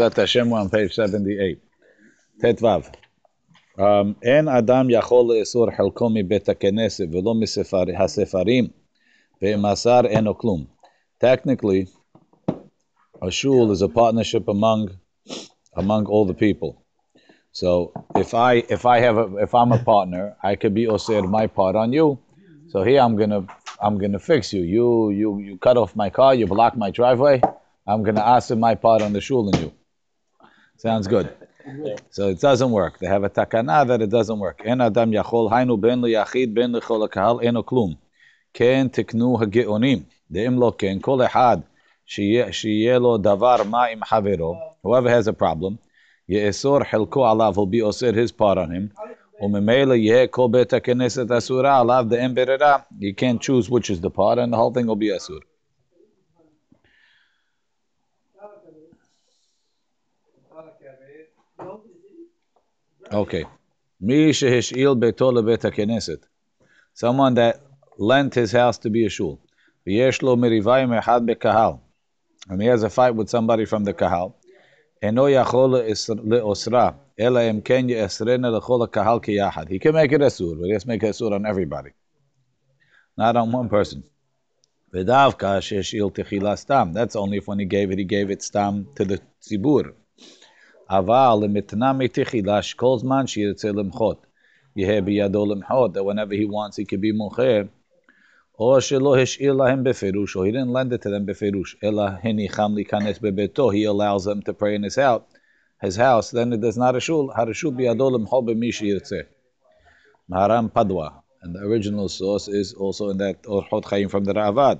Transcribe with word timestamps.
That 0.00 0.16
Hashem 0.16 0.50
on 0.54 0.70
page 0.70 0.94
78. 0.94 1.58
ט"ו. 2.40 2.80
אין 4.22 4.48
אדם 4.48 4.90
יכול 4.90 5.34
לאסור 5.34 5.66
חלקו 5.76 6.08
מבית 6.14 6.48
הכנסת 6.48 7.04
ולא 7.12 7.34
מהספרים, 7.34 8.66
ואם 9.42 9.66
אסר 9.66 10.00
אינו 10.06 10.38
כלום. 10.38 10.64
Technically, 11.24 11.86
a 13.22 13.30
shul 13.30 13.70
is 13.70 13.82
a 13.82 13.88
partnership 13.88 14.48
among 14.48 14.88
among 15.76 16.06
all 16.06 16.24
the 16.24 16.38
people. 16.46 16.72
So 17.52 17.92
if 18.16 18.32
I 18.32 18.52
if 18.76 18.86
I 18.86 19.00
have 19.06 19.18
a, 19.24 19.26
if 19.46 19.54
I'm 19.54 19.72
a 19.72 19.82
partner, 19.92 20.24
I 20.42 20.52
could 20.60 20.74
be 20.80 20.86
osir 20.86 21.22
my 21.38 21.46
part 21.46 21.76
on 21.76 21.92
you. 21.92 22.18
So 22.72 22.76
here 22.88 23.00
I'm 23.04 23.16
gonna 23.20 23.42
I'm 23.84 23.98
gonna 24.02 24.22
fix 24.30 24.40
you. 24.56 24.62
You 24.76 25.10
you 25.20 25.28
you 25.46 25.58
cut 25.66 25.76
off 25.82 25.94
my 25.94 26.08
car, 26.18 26.30
you 26.34 26.46
block 26.46 26.72
my 26.84 26.90
driveway. 26.90 27.36
I'm 27.90 28.02
gonna 28.06 28.26
ask 28.36 28.44
my 28.68 28.74
part 28.86 29.02
on 29.02 29.12
the 29.12 29.20
shul 29.28 29.44
and 29.50 29.58
you. 29.64 29.70
Sounds 30.79 31.07
good. 31.07 31.27
So 32.11 32.29
it 32.29 32.39
doesn't 32.39 32.71
work. 32.71 32.99
They 32.99 33.07
have 33.07 33.23
a 33.23 33.29
takana 33.29 33.87
that 33.87 34.01
it 34.01 34.09
doesn't 34.09 34.39
work. 34.39 34.61
En 34.65 34.81
adam 34.81 35.11
yachol 35.11 35.49
haynu 35.51 35.79
ben 35.79 36.01
liyachid 36.01 36.53
ben 36.53 36.73
lechol 36.73 37.09
kahal 37.09 37.39
eno 37.43 37.63
klum. 37.63 37.97
כן 38.57 38.87
תקנו 38.91 39.37
הגאונים, 39.41 40.03
דאם 40.31 40.59
לא 40.59 40.73
כן, 40.77 40.97
כל 41.01 41.25
אחד 41.25 41.57
שיהיה 42.05 42.99
לו 42.99 43.17
דבר 43.17 43.55
מה 43.69 43.85
עם 43.85 44.03
חברו, 44.03 44.55
whoever 44.85 45.07
has 45.07 45.27
a 45.27 45.41
problem, 45.41 45.73
יאסור 46.29 46.83
חלקו 46.83 47.27
עליו, 47.27 47.53
will 47.55 47.75
be 47.75 47.81
אוסר 47.81 48.11
his 48.11 48.31
part 48.31 48.57
on 48.57 48.69
him, 48.69 49.01
וממילא 49.41 49.93
יהיה 49.93 50.27
כל 50.27 50.47
בית 50.51 50.73
הכנסת 50.73 51.31
אסורה 51.31 51.79
עליו 51.79 52.05
דאם 52.09 52.35
ברירה, 52.35 52.77
you 52.99 53.13
can't 53.19 53.41
choose 53.41 53.69
which 53.69 53.89
is 53.89 54.01
the 54.01 54.09
part, 54.09 54.37
and 54.37 54.53
the 54.53 54.57
whole 54.57 54.71
thing 54.73 54.87
will 54.87 54.95
be 54.95 55.17
אסור. 55.17 55.39
Okay. 63.12 63.44
Mi 64.00 64.30
shehishil 64.30 64.96
beito 64.96 65.32
lebet. 65.32 66.22
Someone 66.94 67.34
that 67.34 67.60
lent 67.98 68.34
his 68.34 68.52
house 68.52 68.78
to 68.78 68.90
be 68.90 69.04
a 69.04 69.08
shul. 69.08 69.40
V'yesh 69.86 70.22
lo 70.22 70.36
echad 70.36 71.28
bekahal. 71.28 71.80
And 72.48 72.62
he 72.62 72.68
has 72.68 72.84
a 72.84 72.90
fight 72.90 73.14
with 73.16 73.28
somebody 73.28 73.64
from 73.64 73.82
the 73.82 73.92
kahal. 73.92 74.36
Eno 75.02 75.26
yachol 75.26 75.82
leosra. 76.24 76.94
Ela 77.18 77.40
emken 77.40 77.90
yeesrena 77.90 78.60
lechol 78.60 78.86
kahal 78.88 79.20
kiyahad. 79.20 79.68
He 79.68 79.80
can 79.80 79.94
make 79.94 80.12
it 80.12 80.32
sur, 80.32 80.54
but 80.54 80.66
he 80.66 80.72
has 80.72 80.82
to 80.82 80.88
make 80.88 81.02
it 81.02 81.14
sur 81.14 81.34
on 81.34 81.44
everybody. 81.44 81.90
Not 83.18 83.36
on 83.36 83.50
one 83.50 83.68
person. 83.68 84.04
V'davka 84.94 85.58
shehishil 85.58 86.12
techila 86.14 86.56
stam. 86.56 86.92
That's 86.92 87.16
only 87.16 87.38
if 87.38 87.48
when 87.48 87.58
he 87.58 87.64
gave 87.64 87.90
it, 87.90 87.98
he 87.98 88.04
gave 88.04 88.30
it 88.30 88.40
stam 88.42 88.86
to 88.94 89.04
the 89.04 89.20
tzibur. 89.42 89.94
אבל 90.89 91.37
למתנה 91.41 91.93
מתחילה 91.93 92.61
שכל 92.61 92.97
זמן 92.99 93.27
שירצה 93.27 93.71
למחות, 93.71 94.25
יהא 94.75 95.01
בידו 95.01 95.45
למחות, 95.45 95.97
that 95.97 95.99
whenever 95.99 96.33
he 96.33 96.45
wants 96.45 96.77
he 96.77 96.85
can 96.85 96.97
be 96.97 97.17
מוכר, 97.17 97.61
או 98.59 98.81
שלא 98.81 99.17
השאיר 99.17 99.53
להם 99.53 99.83
בפירוש, 99.83 100.37
or 100.37 100.39
he 100.39 100.51
didn't 100.51 100.73
lend 100.73 100.93
it 100.93 101.03
to 101.03 101.09
them 101.09 101.25
בפירוש, 101.25 101.77
אלא 101.83 102.03
הניחם 102.23 102.71
להיכנס 102.75 103.19
בביתו, 103.19 103.71
he 103.71 103.85
allows 103.85 104.25
them 104.25 104.41
to 104.41 104.53
pray 104.53 104.75
in 104.75 104.83
his 104.83 104.95
house, 104.95 105.35
his 105.85 105.95
house, 105.97 106.31
then 106.31 106.53
it 106.53 106.63
is 106.63 106.77
not 106.77 106.95
a 106.95 106.99
shul, 106.99 107.31
הרשות 107.35 107.73
בידו 107.75 108.17
למחות 108.17 108.45
במי 108.45 108.71
שירצה. 108.71 109.19
מהר"ם 110.29 110.67
פדווה, 110.73 111.09
and 111.43 111.55
the 111.55 111.59
original 111.59 112.07
source 112.09 112.47
is 112.47 112.73
also 112.73 113.09
in 113.09 113.17
that 113.17 113.47
אורחות 113.47 113.85
חיים 113.85 114.09
from 114.09 114.25
the 114.25 114.33
רעב"ד. 114.35 114.75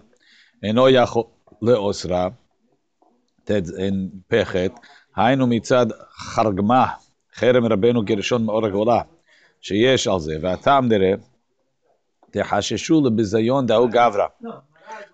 אינו 0.63 0.89
יכול 0.89 1.23
לאוסרה, 1.61 2.29
in 3.49 3.95
פחת, 4.27 4.71
היינו 5.16 5.46
מצד 5.46 5.86
חרגמה, 6.12 6.86
חרם 7.34 7.64
רבנו 7.64 8.02
גרשון 8.02 8.44
מאור 8.44 8.66
הגאולה, 8.66 9.00
שיש 9.60 10.06
על 10.06 10.20
זה, 10.20 10.36
והטעם 10.40 10.88
נראה, 10.88 11.12
תחששו 12.30 13.00
לביזיון 13.04 13.66
דהו 13.66 13.88
גברא. 13.88 14.26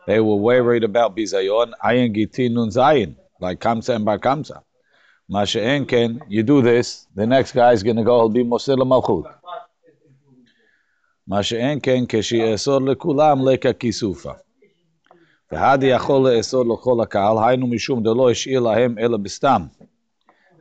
They 0.06 0.20
were 0.20 0.40
worried 0.40 0.84
about 0.84 1.08
ביזיון, 1.14 1.70
עין 1.82 2.12
גיטין 2.12 2.56
זין, 2.68 3.12
like 3.42 3.54
קמצא 3.58 3.96
and 3.96 4.00
בר 4.04 4.16
קמצא. 4.16 4.54
מה 5.28 5.46
שאין 5.46 5.84
כן, 5.88 6.12
you 6.28 6.42
do 6.46 6.62
this, 6.62 7.06
the 7.16 7.26
next 7.26 7.52
guy 7.52 7.72
is 7.72 7.82
going 7.82 7.96
to 7.96 8.04
go, 8.04 8.20
he'll 8.20 8.34
be 8.34 8.44
מוסר 8.44 8.74
למלכות. 8.74 9.24
מה 11.28 11.42
שאין 11.42 11.78
כן, 11.82 12.04
כשיאסור 12.08 12.80
לכולם 12.80 13.48
לקה 13.48 13.72
כיסופה. 13.72 14.32
והדי 15.52 15.86
יכול 15.86 16.30
לאסור 16.30 16.64
לכל 16.74 17.02
הקהל, 17.02 17.36
היינו 17.46 17.66
משום 17.66 18.02
דלא 18.02 18.30
השאיר 18.30 18.60
להם 18.60 18.98
אלא 18.98 19.16
בסתם. 19.16 19.62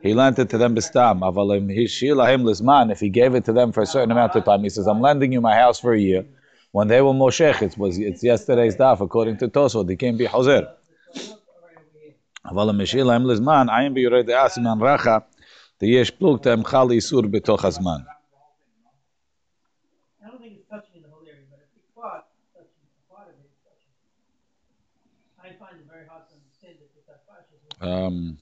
He 0.06 0.14
lent 0.14 0.38
it 0.38 0.48
to 0.50 0.58
them. 0.58 0.74
Avalim 0.76 1.66
hishilahim 1.76 2.42
lizman. 2.42 2.92
If 2.92 3.00
he 3.00 3.08
gave 3.08 3.34
it 3.34 3.44
to 3.46 3.52
them 3.52 3.72
for 3.72 3.82
a 3.82 3.86
certain 3.86 4.12
amount 4.12 4.36
of 4.36 4.44
time, 4.44 4.62
he 4.62 4.68
says, 4.68 4.86
"I'm 4.86 5.00
lending 5.00 5.32
you 5.32 5.40
my 5.40 5.54
house 5.54 5.80
for 5.80 5.92
a 5.92 5.98
year." 5.98 6.24
When 6.70 6.88
they 6.88 7.00
were 7.02 7.12
moshech, 7.12 7.60
it 7.62 7.76
was 7.76 7.98
it's 7.98 8.22
yesterday's 8.22 8.76
daf 8.76 9.00
according 9.00 9.38
to 9.38 9.48
Tosfot. 9.48 9.86
They 9.86 9.96
can't 9.96 10.18
be 10.18 10.26
hozer. 10.26 10.68
Avalim 12.44 12.78
hishilahim 12.84 13.24
lizman. 13.30 13.68
Ayin 13.68 13.94
bi 13.94 14.00
yored 14.00 14.28
asiman 14.28 14.78
racha. 14.80 15.24
The 15.80 15.88
yesh 15.88 16.12
pluk 16.18 16.42
tem 16.42 16.62
chal 16.62 16.88
isur 16.88 17.24
betoch 17.32 17.60
hazman. 17.60 18.04
Don't 20.22 20.38
think 20.40 21.02
the 21.02 21.10
whole 21.10 21.26
area, 21.26 21.46
but 21.50 21.60
if 21.64 21.70
it's 21.76 21.88
part, 21.96 22.24
touching 22.54 22.84
a 22.86 23.12
part 23.12 23.28
of 23.28 23.34
it, 23.34 23.48
it's 23.48 23.58
touching. 23.66 23.92
I 25.42 25.48
find 25.62 25.76
very 25.88 26.06
hard 26.06 26.24
to 26.28 26.34
understand 26.38 26.76
it 26.84 26.90
with 26.94 27.06
that 27.10 27.20
question. 27.26 27.56
Um, 27.80 28.38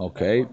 אוקיי. 0.00 0.44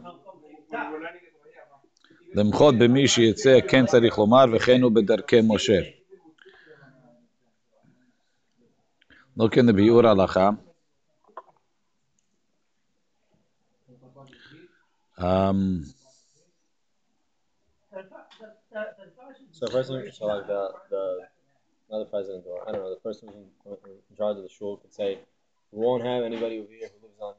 למחות 2.35 2.75
במי 2.79 3.07
שיצא 3.07 3.57
כן 3.69 3.85
צריך 3.85 4.17
לומר 4.17 4.45
וכן 4.56 4.81
הוא 4.81 4.91
בדרכי 4.95 5.39
משה. 5.47 5.79
לא 9.38 9.47
כן 9.51 9.66
בביאור 9.67 10.07
הלכה. 10.07 10.50
Um, 15.17 15.85
So 19.51 19.67
president, 19.67 20.13
so 20.16 20.25
like 20.25 20.47
the 20.47 20.61
the 20.89 21.03
not 21.89 22.00
the 22.00 22.06
president 22.06 22.44
or 22.47 22.67
I 22.67 22.72
don't 22.72 22.81
know 22.81 22.89
the 22.89 23.03
person 23.07 23.29
who's 23.29 23.78
in, 23.85 23.91
in 24.09 24.17
charge 24.17 24.38
of 24.38 24.44
the 24.44 24.50
shul 24.50 24.78
could 24.78 24.94
say, 24.94 25.19
we 25.72 25.79
won't 25.85 26.03
have 26.03 26.23
anybody 26.23 26.59
over 26.59 26.73
here 26.79 26.89
who 26.91 27.07
lives 27.07 27.19
on 27.22 27.35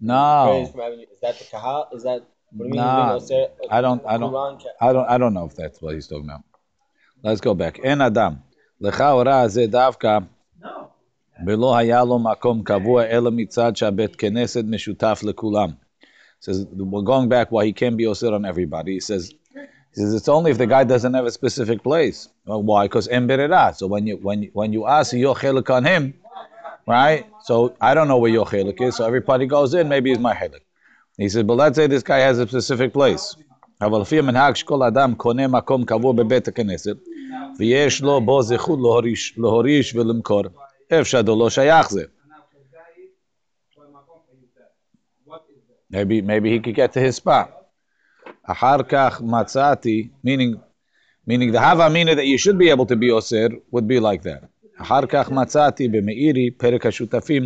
no, 0.00 0.44
praise 0.46 0.70
from 0.70 0.80
having 0.80 1.00
is 1.00 1.20
that 1.22 1.38
the 1.38 1.44
kahal? 1.44 1.88
Is 1.92 2.02
that 2.04 2.20
what 2.52 2.64
do 2.64 2.64
you 2.64 2.70
mean? 2.70 2.76
Nah, 2.76 3.18
you 3.18 3.26
mean, 3.28 3.46
I 3.70 3.80
don't- 3.80 4.02
I 4.06 4.16
don't- 4.18 4.32
Quran 4.32 4.54
ca- 4.62 4.76
I 4.88 4.92
don't, 4.94 5.08
I 5.14 5.18
don't 5.18 5.34
know 5.34 5.44
if 5.50 5.54
that's 5.54 5.82
what 5.82 5.94
he's 5.94 6.06
talking 6.08 6.24
about. 6.30 6.42
Let's 7.22 7.40
go 7.40 7.54
back. 7.54 7.78
אין 7.82 8.00
אדם, 8.00 8.34
לכאורה 8.80 9.48
זה 9.48 9.66
דווקא 9.66 10.18
No. 10.62 10.66
ולא 11.46 11.76
היה 11.76 12.04
לו 12.04 12.18
מקום 12.18 12.62
קבוע 12.62 13.04
אלא 13.04 13.30
מצד 13.30 13.76
שהבית 13.76 14.16
כנסת 14.16 14.64
משותף 14.68 15.20
לכולם. 15.24 15.70
says 16.40 16.64
we're 16.92 17.02
going 17.02 17.28
back 17.28 17.50
why 17.50 17.64
he 17.66 17.72
can't 17.72 17.96
be 17.96 18.04
osir 18.04 18.32
on 18.32 18.44
everybody. 18.44 18.92
He 18.94 19.00
says 19.00 19.32
he 19.92 19.96
says 20.00 20.14
it's 20.14 20.28
only 20.28 20.50
if 20.52 20.58
the 20.58 20.66
guy 20.66 20.84
doesn't 20.84 21.12
have 21.18 21.26
a 21.26 21.32
specific 21.32 21.82
place. 21.82 22.28
Well, 22.46 22.62
why? 22.62 22.84
Because 22.86 23.08
emberera. 23.08 23.74
So 23.74 23.88
when 23.88 24.06
you 24.06 24.16
when 24.28 24.38
you, 24.44 24.50
when 24.52 24.72
you 24.72 24.86
ask 24.86 25.12
your 25.12 25.34
chelik 25.34 25.68
on 25.78 25.84
him, 25.84 26.14
right? 26.86 27.26
So 27.44 27.74
I 27.80 27.94
don't 27.94 28.08
know 28.08 28.18
where 28.18 28.30
your 28.30 28.46
chelik 28.46 28.80
is. 28.80 28.96
So 28.96 29.06
everybody 29.06 29.46
goes 29.46 29.74
in. 29.74 29.88
Maybe 29.88 30.12
it's 30.12 30.20
my 30.20 30.34
chelik. 30.34 30.62
He 31.16 31.28
says, 31.28 31.42
but 31.42 31.54
let's 31.54 31.76
say 31.76 31.86
this 31.86 32.02
guy 32.02 32.18
has 32.18 32.38
a 32.38 32.46
specific 32.46 32.92
place. 32.92 33.36
אבל 33.80 34.00
לפי 34.00 34.18
המנהג 34.18 34.54
שכל 34.54 34.82
אדם 34.82 35.14
קונה 35.14 35.48
מקום 35.48 35.84
קבוע 35.84 36.12
בבית 36.12 36.48
הכנסת, 36.48 36.96
ויש 37.58 38.02
לו 38.02 38.20
בו 38.20 38.42
זכות 38.42 38.78
להוריש, 38.78 39.38
להוריש 39.38 39.94
ולמכור, 39.94 40.42
איפה 40.90 41.04
שהדו 41.04 41.38
לא 41.38 41.50
שייך 41.50 41.90
זה. 41.90 42.04
Maybe, 45.90 46.20
maybe 46.20 46.50
he 46.50 46.58
could 46.60 46.74
get 46.74 46.92
to 46.92 47.00
his 47.00 47.16
spot. 47.16 47.48
אחר 48.42 48.82
כך 48.88 49.22
מצאתי, 49.24 50.08
meaning, 50.26 50.56
meaning 51.26 51.52
the 51.52 51.60
hava 51.60 51.88
meaning 51.88 52.16
that 52.16 52.26
you 52.26 52.38
should 52.38 52.58
be 52.58 52.68
able 52.70 52.86
to 52.86 52.96
be 52.96 53.08
osir 53.10 53.50
would 53.72 53.86
be 53.86 54.00
like 54.00 54.22
that. 54.22 54.42
אחר 54.80 55.06
כך 55.08 55.30
מצאתי 55.30 55.88
במאירי 55.88 56.50
פרק 56.50 56.86
השותפים 56.86 57.42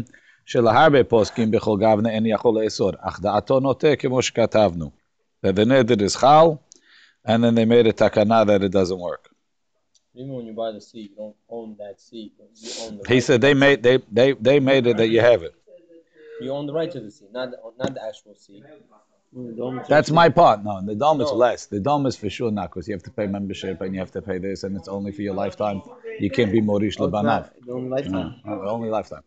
של 0.47 0.67
הרבה 0.67 1.05
פוסקים 1.05 1.51
בכל 1.51 1.77
גבנה 1.81 2.11
אין 2.11 2.27
יכול 2.27 2.63
לאסור, 2.63 2.91
אך 3.01 3.21
דעתו 3.21 3.61
נוטה 3.61 3.97
כמו 3.97 4.23
שכתבנו. 4.23 4.91
That 5.47 5.57
the 5.57 5.65
neder 5.65 6.01
is 6.01 6.15
chal, 6.17 6.59
and 7.27 7.43
then 7.43 7.55
they 7.55 7.65
made 7.65 7.87
a 7.87 7.93
takana 7.93 8.47
that 8.47 8.63
it 8.63 8.73
doesn't 8.73 9.01
work. 9.11 9.25
Even 10.15 10.33
when 10.37 10.47
you 10.47 10.53
buy 10.53 10.71
the 10.73 10.81
seat, 10.81 11.11
you 11.11 11.17
don't 11.17 11.37
own 11.49 11.77
that 11.79 12.01
seat. 12.01 12.33
You 12.65 12.71
own 12.83 12.99
the 12.99 13.09
He 13.09 13.15
right. 13.15 13.23
said 13.27 13.41
they 13.41 13.55
made 13.55 13.83
they 13.83 13.97
they 14.19 14.29
they 14.49 14.59
made 14.61 14.85
it 14.91 14.97
that 14.99 15.09
you 15.15 15.21
have 15.31 15.43
it. 15.49 15.55
you 16.43 16.51
own 16.53 16.67
the 16.67 16.75
right 16.79 16.91
to 16.97 17.01
the 17.01 17.11
seat, 17.11 17.31
not 17.33 17.51
the, 17.53 17.59
not 17.83 17.95
the 17.95 18.03
actual 18.11 18.35
seat. 18.35 18.63
That's 19.90 20.10
my 20.10 20.30
part. 20.30 20.64
No, 20.64 20.82
the 20.82 20.96
dom 20.96 21.22
is 21.22 21.32
less. 21.32 21.66
The 21.66 21.80
dom 21.80 22.06
is 22.06 22.16
for 22.16 22.30
sure 22.30 22.52
not 22.52 22.70
because 22.70 22.88
you 22.88 22.94
have 22.94 23.04
to 23.04 23.12
pay 23.12 23.28
membership 23.28 23.82
and 23.82 23.94
you 23.94 24.00
have 24.00 24.12
to 24.12 24.22
pay 24.22 24.38
this, 24.38 24.64
and 24.64 24.76
it's 24.76 24.88
only 24.88 25.12
for 25.12 25.22
your 25.22 25.34
lifetime. 25.34 25.82
You 26.20 26.30
can't 26.30 26.52
be 26.52 26.62
morish 26.62 26.98
lebanav. 26.98 27.50
Only 27.70 27.90
lifetime. 27.90 28.36
Uh, 28.48 28.70
only 28.70 28.90
lifetime. 28.90 29.24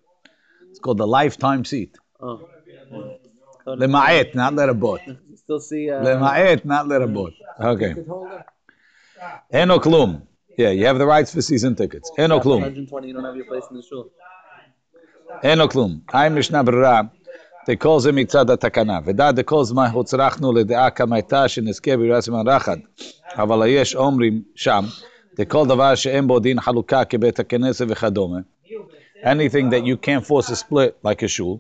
It's 0.71 0.79
called 0.79 0.99
the 0.99 1.07
lifetime 1.07 1.65
seat. 1.65 1.97
Oh. 2.21 2.49
Lema'et, 3.67 4.35
not 4.35 4.55
lerabot. 4.55 5.01
Still 5.37 5.61
see. 5.61 5.91
Uh, 5.91 6.03
le 6.03 6.11
Lema'et, 6.17 6.65
not 6.65 6.87
lerabot. 6.87 7.33
Okay. 7.61 7.95
Enoklum. 9.53 10.23
Yeah, 10.57 10.71
you 10.71 10.87
have 10.87 10.99
the 10.99 11.07
rights 11.07 11.33
for 11.35 11.43
season 11.43 11.75
tickets. 11.75 12.11
Enoklum. 12.19 12.63
120. 12.63 13.09
You 13.09 13.15
don't 13.15 13.25
have 13.25 13.37
your 13.37 13.45
place 13.45 13.65
in 13.71 13.77
the 13.77 13.83
shul. 13.83 14.11
Enoklum. 15.45 16.03
I 16.13 16.29
Mishnah 16.29 16.65
משנה 17.60 17.66
ברירה, 17.66 17.76
דכל 17.76 18.00
זה 18.00 18.12
מצד 18.12 18.50
התקנה. 18.50 19.00
ודע 19.06 19.32
דכל 19.32 19.64
זמן 19.64 19.88
הוצרכנו 19.94 20.54
לדעה 20.54 20.90
כמה 20.90 21.16
הייתה 21.16 21.48
שנזכה 21.48 21.98
בירת 21.98 22.24
זמן 22.24 22.48
רחד. 22.48 22.78
אבל 23.36 23.68
יש 23.68 23.96
אומרים 23.96 24.42
שם, 24.56 24.86
דכל 25.38 25.68
דבר 25.68 25.96
שאין 25.96 26.28
בו 26.28 26.40
דין 26.40 26.62
חלוקה 26.62 27.06
כבית 27.06 27.40
הכנסת 27.40 27.86
וכדומה. 27.90 28.40
Anything 29.24 29.70
that 29.72 29.84
you 29.84 29.98
can't 29.98 30.26
force 30.26 30.50
a 30.50 30.56
split 30.56 30.92
like 31.04 31.24
a 31.24 31.28
shul, 31.28 31.58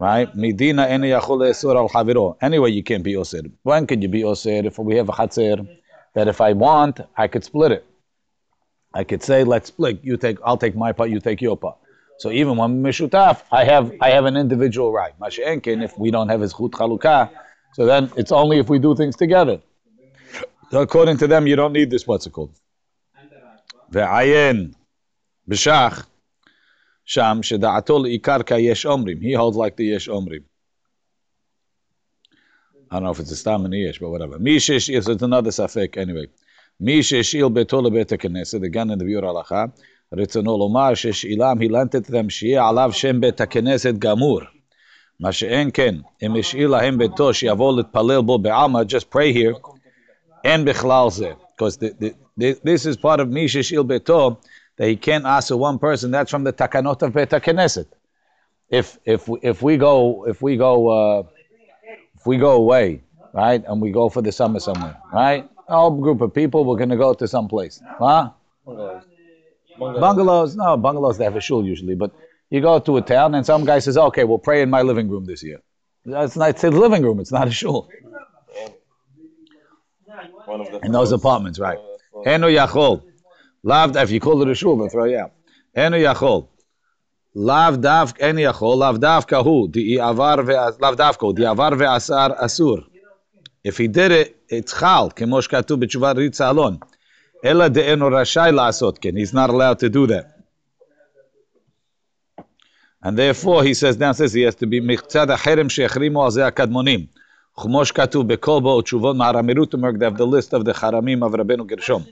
right? 0.00 0.28
מדינה 0.34 0.86
אינו 0.86 1.06
יכול 1.06 1.46
לאסור 1.46 1.70
על 1.70 1.88
חברו. 1.88 2.34
Anyway, 2.42 2.70
you 2.70 2.82
can't 2.82 3.04
be 3.04 3.16
אוסר. 3.16 3.38
When 3.68 3.86
could 3.86 4.02
you 4.02 4.08
be 4.08 4.24
אוסר? 4.24 4.60
If 4.64 4.78
we 4.78 4.94
have 4.94 5.08
a 5.08 5.12
חצר, 5.12 5.54
that 6.16 6.28
if 6.28 6.40
I 6.40 6.52
want, 6.52 7.00
I 7.18 7.26
could 7.26 7.44
split 7.44 7.72
it. 7.72 7.84
I 8.94 9.02
could 9.02 9.22
say, 9.22 9.42
let's 9.44 9.68
split. 9.68 9.98
You 10.02 10.16
take, 10.16 10.38
I'll 10.46 10.56
take 10.56 10.76
my 10.76 10.92
part, 10.92 11.10
you 11.10 11.20
take 11.20 11.42
your 11.42 11.56
part. 11.56 11.76
So 12.19 12.31
even 12.31 12.57
when 12.57 12.83
mishutaf, 12.83 13.43
I 13.49 13.63
have 13.63 13.93
I 14.01 14.09
have 14.09 14.25
an 14.25 14.35
individual 14.35 14.91
right. 14.91 15.17
Masha'enkin, 15.19 15.81
if 15.81 15.97
we 15.97 16.11
don't 16.11 16.27
have 16.27 16.41
his 16.41 16.51
chut 16.51 16.71
chalukah, 16.71 17.29
so 17.73 17.85
then 17.85 18.11
it's 18.17 18.33
only 18.33 18.59
if 18.59 18.67
we 18.69 18.77
do 18.77 18.93
things 18.93 19.15
together. 19.15 19.61
So 20.69 20.81
according 20.81 21.17
to 21.19 21.27
them, 21.27 21.47
you 21.47 21.55
don't 21.55 21.71
need 21.71 21.89
this. 21.89 22.05
What's 22.05 22.27
it 22.27 22.33
called? 22.33 22.51
Ve'ayin 23.91 24.75
b'shach 25.49 26.05
sham 27.05 27.41
sheda'ato 27.41 27.95
le'ikar 28.03 28.45
ka 28.45 28.55
yesh 28.55 28.83
omrim. 28.83 29.21
He 29.21 29.31
holds 29.33 29.55
like 29.55 29.77
the 29.77 29.85
yesh 29.85 30.09
omrim. 30.09 30.43
I 32.91 32.95
don't 32.95 33.03
know 33.03 33.11
if 33.11 33.19
it's 33.19 33.31
a 33.31 33.37
stam 33.37 33.63
and 33.63 33.73
yesh, 33.73 33.99
but 33.99 34.09
whatever. 34.09 34.37
Mishish 34.39 34.93
is 34.93 35.07
it's 35.07 35.21
another 35.21 35.51
safek 35.51 35.95
anyway. 35.95 36.27
Mishish 36.81 37.33
il 37.33 37.49
beto 37.49 37.81
lebet 37.81 38.09
knesset 38.17 38.63
again 38.63 38.89
in 38.89 38.99
the 38.99 39.05
biur 39.05 39.23
halacha. 39.23 39.71
רצונו 40.12 40.58
לומר 40.58 40.94
ששאילם 40.94 41.56
הילנתת 41.60 42.10
להם 42.10 42.30
שיהיה 42.30 42.68
עליו 42.68 42.90
שם 42.92 43.20
בית 43.20 43.40
הכנסת 43.40 43.94
גמור. 43.98 44.40
מה 45.20 45.32
שאין 45.32 45.70
כן, 45.74 45.94
אם 46.22 46.36
השאיר 46.36 46.68
להם 46.68 46.98
ביתו 46.98 47.34
שיבוא 47.34 47.76
להתפלל 47.76 48.20
בו 48.20 48.38
בעלמא, 48.38 48.80
just 48.88 49.14
pray 49.14 49.36
here, 49.36 49.68
אין 50.44 50.64
בכלל 50.64 51.10
זה. 51.10 51.32
Because 51.32 51.76
the, 51.76 51.88
the, 52.00 52.10
the, 52.40 52.54
this 52.64 52.86
is 52.86 52.96
part 52.96 53.20
of 53.20 53.24
מי 53.24 53.48
שהשאיר 53.48 53.82
ביתו, 53.82 54.30
that 54.76 54.88
he 54.88 54.96
can't 54.96 55.24
ask 55.24 55.50
one 55.50 55.78
person, 55.78 56.10
that's 56.10 56.30
from 56.30 56.44
the 56.44 56.52
תקנות 56.52 57.02
of 57.02 57.06
בית 57.14 57.32
הכנסת. 57.32 57.94
If, 58.70 58.98
if, 59.04 59.28
if 59.42 59.62
we 59.62 59.76
go, 59.76 60.24
if 60.26 60.42
we 60.42 60.56
go, 60.56 60.88
uh, 60.88 61.22
if 62.16 62.26
we 62.26 62.38
go 62.38 62.52
away, 62.52 63.02
right, 63.32 63.62
and 63.68 63.80
we 63.80 63.90
go 63.90 64.08
for 64.08 64.22
the 64.22 64.32
summer 64.32 64.58
somewhere, 64.58 64.96
right, 65.12 65.48
a 65.68 65.76
whole 65.76 65.90
group 65.90 66.20
of 66.20 66.32
people, 66.34 66.64
we're 66.64 66.76
going 66.76 66.88
to 66.88 66.96
go 66.96 67.14
to 67.14 67.28
some 67.28 67.46
place, 67.46 67.80
huh? 67.98 68.30
Bungalows. 69.79 70.55
No, 70.55 70.77
bungalows 70.77 71.17
they 71.17 71.23
have 71.23 71.35
a 71.35 71.41
shul 71.41 71.65
usually, 71.65 71.95
but 71.95 72.11
you 72.49 72.61
go 72.61 72.79
to 72.79 72.97
a 72.97 73.01
town 73.01 73.35
and 73.35 73.45
some 73.45 73.65
guy 73.65 73.79
says, 73.79 73.97
"Okay, 73.97 74.23
we'll 74.23 74.39
pray 74.39 74.61
in 74.61 74.69
my 74.69 74.81
living 74.81 75.09
room 75.09 75.25
this 75.25 75.43
year." 75.43 75.59
That's 76.05 76.35
not 76.35 76.49
it's 76.49 76.63
a 76.63 76.69
living 76.69 77.03
room; 77.03 77.19
it's 77.19 77.31
not 77.31 77.47
a 77.47 77.51
shul. 77.51 77.89
One 80.45 80.61
of 80.61 80.71
the 80.71 80.79
In 80.85 80.91
those 80.91 81.11
apartments, 81.11 81.59
right? 81.59 81.77
Enu 82.25 82.47
yachol, 82.47 83.03
lav. 83.63 83.95
If 83.95 84.11
you 84.11 84.19
call 84.19 84.41
it 84.41 84.49
a 84.49 84.55
shul, 84.55 84.77
they'll 84.77 84.89
throw 84.89 85.05
you 85.05 85.19
out. 85.19 85.31
Enu 85.75 85.97
yachol, 85.97 86.47
lav 87.33 87.81
dav. 87.81 88.13
Enu 88.19 88.41
yachol, 88.41 88.77
lav 88.77 88.99
dav 88.99 89.27
kahu. 89.27 89.71
Di 89.71 89.99
avar 89.99 90.41
ve 90.43 90.53
lav 90.53 90.95
davko. 90.95 91.35
Di 91.35 91.45
avar 91.45 91.75
ve 91.75 91.85
asar 91.85 92.35
asur. 92.35 92.83
If 93.63 93.77
he 93.77 93.87
did 93.87 94.11
it, 94.11 94.41
it's 94.49 94.77
chal. 94.77 95.11
Kemosh 95.11 95.49
katu 95.49 95.77
b'tshuva 95.77 96.15
ritza 96.15 96.53
Ela 97.43 97.69
de'enu 97.69 98.09
rashai 98.09 98.51
la'asot 98.51 98.99
ken. 98.99 99.15
He's 99.15 99.33
not 99.33 99.49
allowed 99.49 99.79
to 99.79 99.89
do 99.89 100.07
that. 100.07 100.25
And 103.01 103.17
therefore, 103.17 103.63
he 103.63 103.73
says 103.73 103.95
downstairs, 103.95 104.33
he 104.33 104.41
has 104.41 104.55
to 104.55 104.65
be 104.65 104.81
מקצת 104.81 105.29
החרם 105.29 105.69
שהחרימו 105.69 106.25
על 106.25 106.31
זה 106.31 106.47
הקדמונים. 106.47 107.05
כמו 107.55 107.85
שכתוב 107.85 108.27
בכל 108.27 108.59
בו 108.61 108.81
תשובות 108.81 109.15
מהרמי 109.15 109.53
רוטנברג, 109.53 110.03
they 110.03 110.09
have 110.09 110.17
the 110.17 110.25
list 110.25 110.53
of 110.53 110.65
the 110.65 110.73
חרמים 110.73 111.23
of 111.23 111.39
רבנו 111.39 111.65
גרשום. 111.65 112.03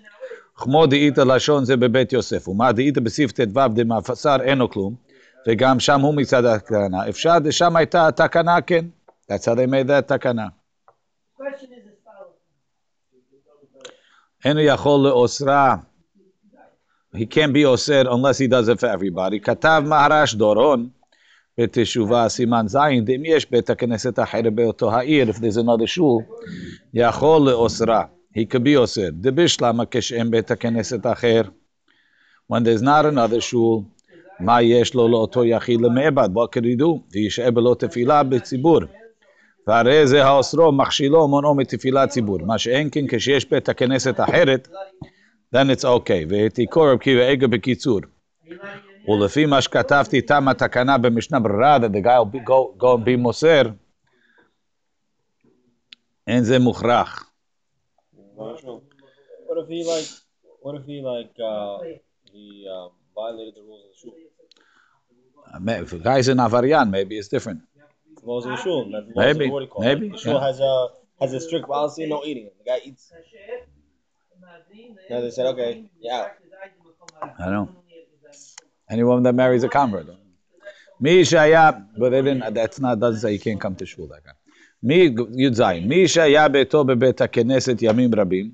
כמו 0.56 0.86
דאית 0.86 1.18
לשון 1.18 1.66
זה 1.66 1.78
בבית 1.78 2.14
יוסף, 2.14 2.48
ומה 2.48 2.72
דאית 2.72 2.98
בסעיף 2.98 3.32
ט"ו 3.32 3.68
דמאפסר 3.74 4.42
אינו 4.42 4.70
כלום, 4.70 4.96
וגם 5.48 5.80
שם 5.80 6.02
הוא 6.02 6.16
מצד 6.16 6.46
התקנה. 6.46 7.10
אפשר, 7.10 7.38
שם 7.52 7.76
הייתה 7.76 8.08
התקנה, 8.08 8.62
כן. 8.62 8.86
That's 9.32 9.46
how 9.46 9.56
they 9.56 9.68
made 9.68 9.88
that 9.88 10.02
תקנה. 10.08 10.48
אינו 14.47 14.61
יכול 14.61 15.01
לאוסרה. 15.01 15.77
He 17.17 17.27
can't 17.31 17.53
be 17.55 17.65
אוסר 17.65 18.03
unless 18.03 18.39
he 18.39 18.49
does 18.49 18.69
it 18.69 18.81
for 18.81 18.89
everybody. 18.99 19.39
כתב 19.43 19.83
מהרש 19.87 20.35
דורון 20.35 20.89
בתשובה 21.59 22.29
סימן 22.29 22.65
זין, 22.69 23.05
אם 23.17 23.23
יש 23.25 23.51
בית 23.51 23.71
הכנסת 23.71 24.19
אחר 24.19 24.41
באותו 24.55 24.93
העיר, 24.93 25.31
if 25.31 25.35
there's 25.35 25.59
another 25.59 25.87
shul, 25.97 26.45
יכול 26.95 27.51
לאוסרה. 27.51 28.05
He 28.39 28.41
could 28.55 28.63
be 28.63 28.77
אוסר. 28.77 29.09
דבשלמה 29.13 29.85
כשאין 29.91 30.31
בית 30.31 30.51
הכנסת 30.51 31.07
אחר. 31.07 31.43
When 32.53 32.65
there's 32.65 32.83
not 32.83 33.05
another 33.05 33.41
shul, 33.51 33.83
מה 34.41 34.63
יש 34.63 34.95
לו 34.95 35.09
לאותו 35.09 35.45
יחיד 35.45 35.81
למעבד? 35.81 36.29
What 36.35 36.57
could 36.57 36.65
he 36.65 36.83
do? 36.83 36.87
וישעה 37.13 37.51
בלא 37.51 37.77
תפילה 37.79 38.23
בציבור. 38.23 38.81
והרי 39.68 40.08
זה 40.08 40.26
האוסרו 40.26 40.72
מכשילו 40.72 41.28
מונעו 41.28 41.56
מתפילת 41.56 42.10
ציבור. 42.10 42.38
מה 42.46 42.58
שאין 42.58 42.90
כן 42.92 43.06
כשיש 43.10 43.50
בית 43.50 43.70
הכנסת 43.70 44.20
אחרת, 44.20 44.68
then 45.56 45.70
it's 45.76 45.84
okay. 45.84 46.26
והתיקו 46.30 46.82
רב 46.82 46.98
קיבא 46.98 47.22
עגה 47.22 47.48
בקיצור. 47.48 48.00
ולפי 49.08 49.46
מה 49.46 49.62
שכתבתי 49.62 50.22
תם 50.22 50.48
התקנה 50.48 50.98
במשנה 50.98 51.40
ברירה, 51.40 51.78
that 51.78 51.92
the 51.92 52.02
guy 52.02 52.20
will 52.20 52.36
be, 52.36 52.40
go, 52.40 52.78
go 52.78 52.98
and 52.98 53.06
be 53.06 53.18
מוסר, 53.18 53.62
אין 56.28 56.44
זה 56.44 56.60
מוכרח. 56.60 57.32
What 58.38 59.58
if 59.64 59.68
he 59.70 59.84
like? 59.84 60.10
What 60.64 60.76
if 60.76 60.86
he 60.86 60.98
like? 61.12 61.34
Uh, 61.40 61.78
he 62.34 62.46
um, 62.76 62.90
violated 63.16 63.54
the 63.56 63.64
rules 63.68 63.84
of 63.86 63.92
the 63.92 63.98
shul. 64.02 64.14
If 65.84 65.94
a 65.94 66.00
guy's 66.00 66.28
an 66.28 66.38
avarian, 66.38 66.90
maybe 66.92 67.18
it's 67.18 67.30
different. 67.30 67.62
The 68.27 68.27
laws 68.27 68.45
of 68.47 68.53
the 68.53 68.57
shul. 68.57 68.87
Not 68.87 69.09
the 69.09 69.15
laws 69.15 69.27
Maybe, 69.27 69.47
Of 69.47 69.53
what 69.53 69.59
do 69.61 69.65
you 69.65 69.71
call 69.71 69.85
maybe, 69.85 70.07
It. 70.07 70.13
The 70.13 70.19
shul 70.19 70.35
yeah. 70.35 70.47
has 70.47 70.61
a 70.61 70.89
has 71.21 71.33
a 71.33 71.41
strict 71.41 71.67
policy, 71.67 72.07
no 72.07 72.25
eating. 72.25 72.51
The 72.59 72.71
guy 72.71 72.81
eats. 72.85 73.13
Now 75.11 75.21
they 75.21 75.31
said, 75.31 75.47
okay, 75.47 75.85
yeah. 76.01 76.29
I 77.39 77.51
know. 77.51 77.69
Any 78.91 79.05
woman 79.05 79.23
that 79.25 79.35
marries 79.35 79.65
a 79.65 79.69
convert. 79.69 80.07
מי 81.01 81.25
שהיה, 81.25 81.71
but 81.99 82.11
they 82.11 82.23
didn't, 82.23 82.55
that's 82.55 82.79
not, 82.79 83.01
doesn't 83.01 83.21
say 83.21 83.33
you 83.33 83.41
can't 83.41 83.61
come 83.61 83.75
to 83.75 83.87
shul, 83.87 84.07
that 84.09 84.25
guy. 84.25 84.31
מי, 84.83 85.15
י"ז, 85.37 85.63
מי 85.87 86.09
שהיה 86.09 86.49
ביתו 86.49 86.85
בבית 86.85 87.21
הכנסת 87.21 87.77
ימים 87.83 88.11
רבים, 88.17 88.51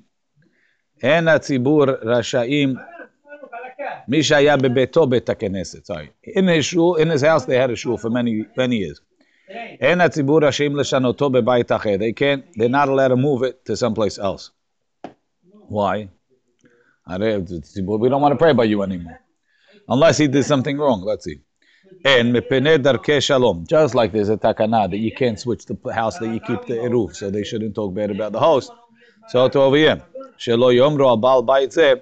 אין 1.03 1.27
הציבור 1.27 1.85
רשאים, 2.01 2.73
מי 4.07 4.23
שהיה 4.23 4.57
בביתו 4.57 5.07
בית 5.07 5.29
הכנסת, 5.29 5.85
sorry. 5.91 6.29
In 6.37 6.47
his 6.47 6.65
shul, 6.65 6.95
in 6.95 7.09
his 7.09 7.21
house 7.21 7.45
they 7.45 7.57
had 7.57 7.69
a 7.69 7.75
shul 7.75 7.97
for 7.97 8.09
many, 8.09 8.45
many 8.57 8.75
years. 8.77 9.01
אין 9.79 10.01
הציבור 10.01 10.39
רשאים 10.43 10.75
לשנותו 10.75 11.29
בבית 11.29 11.71
אחר. 11.71 11.95
They 11.99 12.13
can't, 12.13 12.59
they're 12.59 12.69
not 12.69 12.87
allowed 12.87 13.07
to 13.07 13.15
move 13.15 13.43
it 13.43 13.65
to 13.65 13.75
someplace 13.75 14.19
else. 14.19 14.51
Why? 15.69 16.07
הרי 17.07 17.35
הציבור, 17.35 17.99
we 17.99 18.09
don't 18.09 18.21
want 18.21 18.33
to 18.33 18.37
pray 18.37 18.53
by 18.53 18.65
you 18.65 18.83
anymore. 18.83 19.19
Unless 19.87 20.17
he 20.17 20.27
did 20.27 20.45
something 20.45 20.77
wrong, 20.77 21.01
let's 21.03 21.23
see. 21.25 21.39
And 22.05 22.33
mepene 22.35 22.77
darkei 22.77 23.21
shalom. 23.21 23.65
Just 23.67 23.95
like 23.95 24.11
there's 24.11 24.29
a 24.29 24.37
takana 24.37 24.89
that 24.91 24.97
you 24.97 25.11
can't 25.11 25.39
switch 25.39 25.65
the 25.65 25.75
house 25.93 26.19
that 26.19 26.29
you 26.33 26.39
keep 26.39 26.61
the 26.67 26.75
eruv, 26.87 27.15
so 27.15 27.31
they 27.31 27.43
shouldn't 27.43 27.73
talk 27.73 27.93
bad 27.95 28.11
about 28.11 28.31
the 28.31 28.39
host. 28.39 28.71
So 29.29 29.47
to 29.49 29.59
over 29.59 29.77
here. 29.77 30.01
שלא 30.37 30.73
יאמרו 30.73 31.09
על 31.09 31.17
בעל 31.21 31.41
בית 31.45 31.71
זה, 31.71 31.93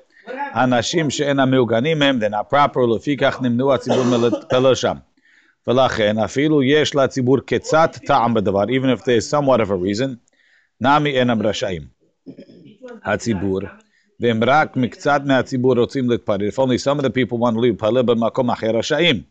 אנשים 0.55 1.09
שאינם 1.09 1.51
מעוגנים 1.51 2.01
הם, 2.01 2.19
they're 2.19 2.29
not 2.29 2.53
proper, 2.53 2.95
לפיכך 2.95 3.41
נמנעו 3.41 3.73
הציבור 3.73 4.03
מלהתפלל 4.03 4.75
שם. 4.75 4.95
ולכן 5.66 6.18
אפילו 6.18 6.62
יש 6.62 6.94
לציבור 6.94 7.38
קצת 7.46 7.98
טעם 8.06 8.34
בדבר, 8.34 8.64
even 8.64 8.98
if 8.98 9.00
there's 9.00 9.30
somewhat 9.30 9.60
of 9.60 9.68
a 9.68 9.76
reason, 9.76 10.08
נמי 10.80 11.10
אינם 11.10 11.42
רשאים. 11.42 11.82
הציבור, 13.04 13.60
והם 14.20 14.40
רק 14.46 14.76
מקצת 14.76 15.22
מהציבור 15.24 15.78
רוצים 15.78 16.10
להתפלל, 16.10 16.48
if 16.48 16.58
only 16.58 16.78
some 16.84 17.00
of 17.00 17.02
the 17.02 17.10
people 17.10 17.38
want 17.38 17.54
to 17.54 17.60
להתפלל 17.62 18.02
במקום 18.02 18.50
אחר 18.50 18.70
רשאים. 18.76 19.22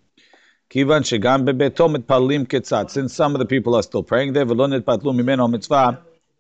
כיוון 0.70 1.04
שגם 1.04 1.46
בביתו 1.46 1.90
מתפללים 1.90 2.46
קצת, 2.46 2.90
since 2.90 3.18
some 3.18 3.36
of 3.36 3.40
the 3.40 3.46
people 3.46 3.76
are 3.76 3.88
still 3.88 4.10
praying 4.10 4.36
there, 4.36 4.52
ולא 4.52 4.68
נתפתלו 4.68 5.14
ממנו 5.14 5.48
מצווה 5.48 5.90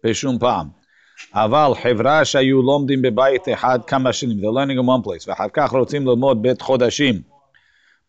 בשום 0.03 0.39
פעם. 0.39 0.67
אבל 1.33 1.71
חברה 1.83 2.25
שהיו 2.25 2.61
לומדים 2.61 3.01
בבית 3.01 3.49
אחד 3.53 3.79
כמה 3.87 4.13
שנים, 4.13 4.37
they're 4.39 4.53
learning 4.53 4.79
in 4.79 4.85
one 4.85 5.07
place, 5.07 5.25
ואחר 5.27 5.47
כך 5.53 5.71
רוצים 5.71 6.07
ללמוד 6.07 6.41
בית 6.41 6.61
חודשים, 6.61 7.21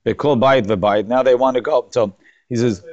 They 0.04 0.14
call 0.14 0.36
bayit 0.36 0.66
v'bayit. 0.66 1.06
Now 1.06 1.22
they 1.22 1.34
want 1.34 1.56
to 1.56 1.60
go. 1.60 1.88
So 1.90 2.14
he 2.48 2.56
says, 2.56 2.84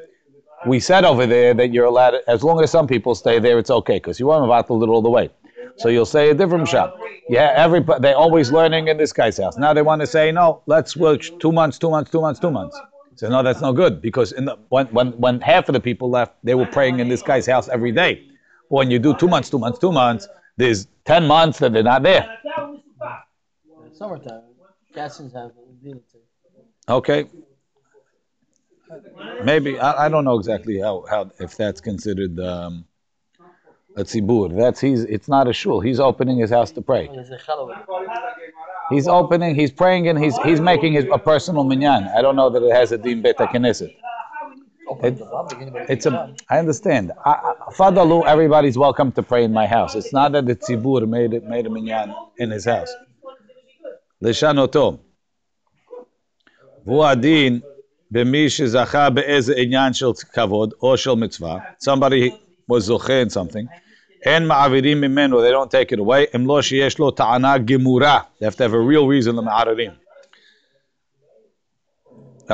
we 0.67 0.79
said 0.79 1.05
over 1.05 1.25
there 1.25 1.53
that 1.53 1.73
you're 1.73 1.85
allowed, 1.85 2.15
as 2.27 2.43
long 2.43 2.61
as 2.63 2.69
some 2.71 2.87
people 2.87 3.15
stay 3.15 3.39
there, 3.39 3.57
it's 3.57 3.69
okay 3.69 3.95
because 3.95 4.19
you 4.19 4.27
want 4.27 4.43
to 4.43 4.47
vattel 4.47 4.83
it 4.83 4.89
all 4.89 5.01
the 5.01 5.09
way. 5.09 5.29
So 5.77 5.87
you'll 5.87 6.05
say 6.05 6.29
a 6.29 6.33
different 6.33 6.67
shop. 6.67 6.99
Yeah, 7.29 7.53
every 7.55 7.81
they're 7.99 8.17
always 8.17 8.51
learning 8.51 8.89
in 8.89 8.97
this 8.97 9.13
guy's 9.13 9.37
house. 9.37 9.57
Now 9.57 9.73
they 9.73 9.81
want 9.81 10.01
to 10.01 10.07
say 10.07 10.31
no. 10.31 10.61
Let's 10.65 10.97
work 10.97 11.21
two 11.39 11.53
months, 11.53 11.77
two 11.77 11.89
months, 11.89 12.11
two 12.11 12.19
months, 12.19 12.39
two 12.39 12.51
months. 12.51 12.77
So 13.15 13.29
no, 13.29 13.43
that's 13.43 13.61
no 13.61 13.71
good 13.71 14.01
because 14.01 14.31
the, 14.31 14.57
when, 14.69 14.87
when 14.87 15.11
when 15.11 15.39
half 15.41 15.69
of 15.69 15.73
the 15.73 15.79
people 15.79 16.09
left, 16.09 16.33
they 16.43 16.55
were 16.55 16.65
praying 16.65 16.99
in 16.99 17.07
this 17.07 17.21
guy's 17.21 17.45
house 17.45 17.69
every 17.69 17.91
day. 17.91 18.27
When 18.67 18.91
you 18.91 18.99
do 18.99 19.13
two 19.15 19.27
months, 19.27 19.49
two 19.49 19.59
months, 19.59 19.79
two 19.79 19.91
months, 19.91 20.27
there's 20.57 20.87
ten 21.05 21.27
months 21.27 21.59
that 21.59 21.71
they're 21.73 21.83
not 21.83 22.03
there. 22.03 22.37
Summertime, 23.93 24.43
Cassins 24.93 25.33
have 25.33 25.51
Okay. 26.89 27.27
Maybe 29.43 29.79
I, 29.79 30.05
I 30.05 30.09
don't 30.09 30.25
know 30.25 30.37
exactly 30.37 30.79
how, 30.79 31.05
how 31.09 31.29
if 31.39 31.55
that's 31.55 31.79
considered 31.79 32.39
um, 32.39 32.85
a 33.95 34.03
tzibur. 34.03 34.57
That's 34.57 34.81
he's. 34.81 35.03
It's 35.03 35.27
not 35.27 35.47
a 35.47 35.53
shul. 35.53 35.79
He's 35.79 35.99
opening 35.99 36.39
his 36.39 36.49
house 36.49 36.71
to 36.71 36.81
pray. 36.81 37.09
He's 38.89 39.07
opening. 39.07 39.53
He's 39.53 39.71
praying 39.71 40.07
and 40.07 40.17
he's 40.17 40.35
he's 40.39 40.59
making 40.59 40.93
his 40.93 41.05
a 41.11 41.19
personal 41.19 41.63
minyan. 41.63 42.07
I 42.17 42.21
don't 42.23 42.35
know 42.35 42.49
that 42.49 42.63
it 42.63 42.73
has 42.73 42.91
a 42.91 42.97
din 42.97 43.21
bet 43.21 43.37
knesset. 43.37 43.95
It, 45.03 45.21
it's 45.87 46.07
a. 46.07 46.33
I 46.49 46.57
understand. 46.57 47.11
Fadalu, 47.77 48.25
everybody's 48.25 48.79
welcome 48.79 49.11
to 49.11 49.21
pray 49.21 49.43
in 49.43 49.53
my 49.53 49.67
house. 49.67 49.93
It's 49.93 50.11
not 50.11 50.31
that 50.31 50.47
the 50.47 50.55
tzibur 50.55 51.07
made 51.07 51.33
it 51.33 51.43
made 51.43 51.67
a 51.67 51.69
minyan 51.69 52.15
in 52.37 52.49
his 52.49 52.65
house. 52.65 52.91
Leshanotom. 54.23 54.99
והוא 56.88 57.06
הדין 57.06 57.60
במי 58.10 58.50
שזכה 58.50 59.10
באיזה 59.10 59.54
עניין 59.56 59.92
של 59.92 60.06
כבוד 60.32 60.74
או 60.82 60.96
של 60.96 61.14
מצווה. 61.14 61.58
Somebody 61.84 62.30
was 62.72 62.78
זוכה 62.78 63.22
in 63.22 63.34
something. 63.34 63.66
אין 64.24 64.46
מעבירים 64.46 65.00
ממנו, 65.00 65.40
they 65.40 65.52
don't 65.52 65.70
take 65.70 65.96
it 65.96 66.00
away, 66.00 66.36
אם 66.36 66.46
לא 66.46 66.62
שיש 66.62 66.98
לו 66.98 67.10
טענה 67.10 67.58
גמורה. 67.58 68.20
They 68.40 68.44
have 68.44 68.54
to 68.54 68.58
have 68.58 68.72
a 68.72 68.90
real 68.90 69.04
reason 69.04 69.36
למערערים. 69.36 69.90
Um, 72.48 72.52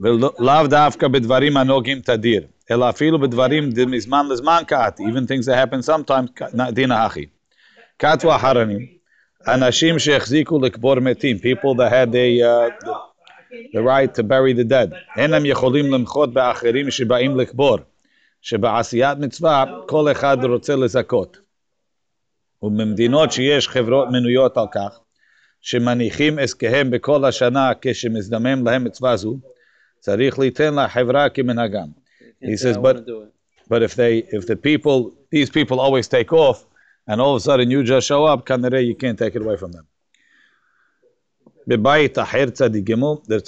ולאו 0.00 0.66
דווקא 0.66 1.08
בדברים 1.08 1.56
הנוגעים 1.56 2.00
תדיר, 2.00 2.42
אלא 2.70 2.90
אפילו 2.90 3.18
בדברים 3.18 3.70
מזמן 3.86 4.26
לזמן 4.28 4.62
קעתי, 4.66 5.02
even 5.02 5.26
things 5.26 5.46
that 5.46 5.54
happen 5.54 5.88
sometimes, 5.88 6.70
דין 6.70 6.90
האחי. 6.90 7.26
כתבו 7.98 8.36
אחרונים, 8.36 8.86
אנשים 9.48 9.98
שהחזיקו 9.98 10.60
לקבור 10.60 11.00
מתים, 11.00 11.36
people 11.36 11.74
that 11.74 11.90
had 11.90 12.12
the, 12.12 12.42
uh, 12.42 12.86
the, 12.86 12.94
the 13.74 13.82
right 13.82 14.14
to 14.14 14.22
bury 14.22 14.52
the 14.52 14.64
dead, 14.64 14.94
אין 15.16 15.34
הם 15.34 15.46
יכולים 15.46 15.92
למחות 15.92 16.32
באחרים 16.32 16.90
שבאים 16.90 17.36
לקבור. 17.36 17.78
שבעשיית 18.42 19.18
מצווה 19.18 19.64
כל 19.88 20.10
אחד 20.10 20.36
רוצה 20.44 20.76
לזכות. 20.76 21.38
ובמדינות 22.62 23.32
שיש 23.32 23.68
חברות 23.68 24.08
מנויות 24.08 24.56
על 24.56 24.66
כך, 24.72 24.98
שמניחים 25.60 26.38
עסקיהם 26.38 26.90
בכל 26.90 27.24
השנה 27.24 27.72
כשמזדמם 27.80 28.66
להם 28.66 28.84
מצווה 28.84 29.16
זו, 29.16 29.36
צריך 29.98 30.38
ליתן 30.38 30.74
לחברה 30.74 31.28
כמנהגם. 31.28 31.88
He 32.44 32.56
says, 32.56 32.76
but, 32.76 32.96
but 33.68 33.82
if 33.82 33.94
they, 33.94 34.24
if 34.36 34.46
the 34.46 34.56
people, 34.56 35.12
these 35.30 35.50
people 35.50 35.78
always 35.80 36.08
take 36.08 36.32
off, 36.32 36.66
and 37.07 37.21
all 37.21 37.35
of 37.35 37.37
a 37.37 37.39
sudden 37.39 37.71
you 37.71 37.83
just 37.83 38.07
show 38.07 38.25
up, 38.25 38.45
kanere, 38.45 38.85
you 38.85 38.95
can't 38.95 39.17
take 39.17 39.35
it 39.35 39.41
away 39.41 39.57
from 39.57 39.71
them. 39.71 39.85
בבית 41.67 42.19
אחר 42.19 42.45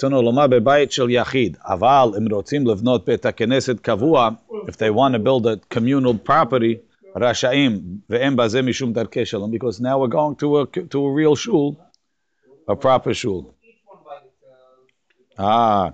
לומר 0.02 0.46
בבית 0.46 0.92
של 0.92 1.10
יחיד, 1.10 1.56
אבל 1.64 2.08
אם 2.18 2.32
רוצים 2.32 2.66
לבנות 2.66 3.04
בית 3.04 3.26
הכנסת 3.26 3.80
קבוע, 3.80 4.28
if 4.66 4.76
they 4.76 4.90
want 4.90 5.14
to 5.14 5.18
build 5.18 5.46
a 5.46 5.74
communal 5.74 6.28
property, 6.28 6.76
רשאים, 7.16 7.80
ואין 8.10 8.36
בזה 8.36 8.62
משום 8.62 8.92
דרכי 8.92 9.26
שלום, 9.26 9.50
because 9.54 9.80
now 9.80 9.98
we're 9.98 10.12
going 10.12 10.34
to 10.36 10.60
a, 10.60 10.66
to 10.90 10.98
a 10.98 11.12
real 11.12 11.36
shul, 11.36 11.76
a 12.68 12.76
proper 12.76 13.14
shul. 13.14 13.54
Ah, 15.38 15.92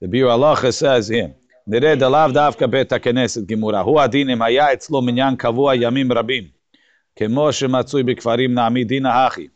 the 0.00 0.08
Biur 0.08 0.30
Halacha 0.30 0.72
says 0.72 1.08
here, 1.08 1.30
נראה 1.66 1.94
דלאו 1.94 2.32
דווקא 2.32 2.66
בית 2.66 2.92
הכנסת 2.92 3.46
גמורה, 3.46 3.80
הוא 3.80 4.00
הדין 4.00 4.30
אם 4.30 4.42
היה 4.42 4.72
אצלו 4.72 5.02
מניין 5.02 5.36
קבוע 5.36 5.74
ימים 5.74 6.12
רבים. 6.12 6.57
Kemo 7.18 7.50
shematzui 7.50 8.04
b'kfarim 8.08 8.52
na'amidin 8.52 9.02
ahachi. 9.02 9.50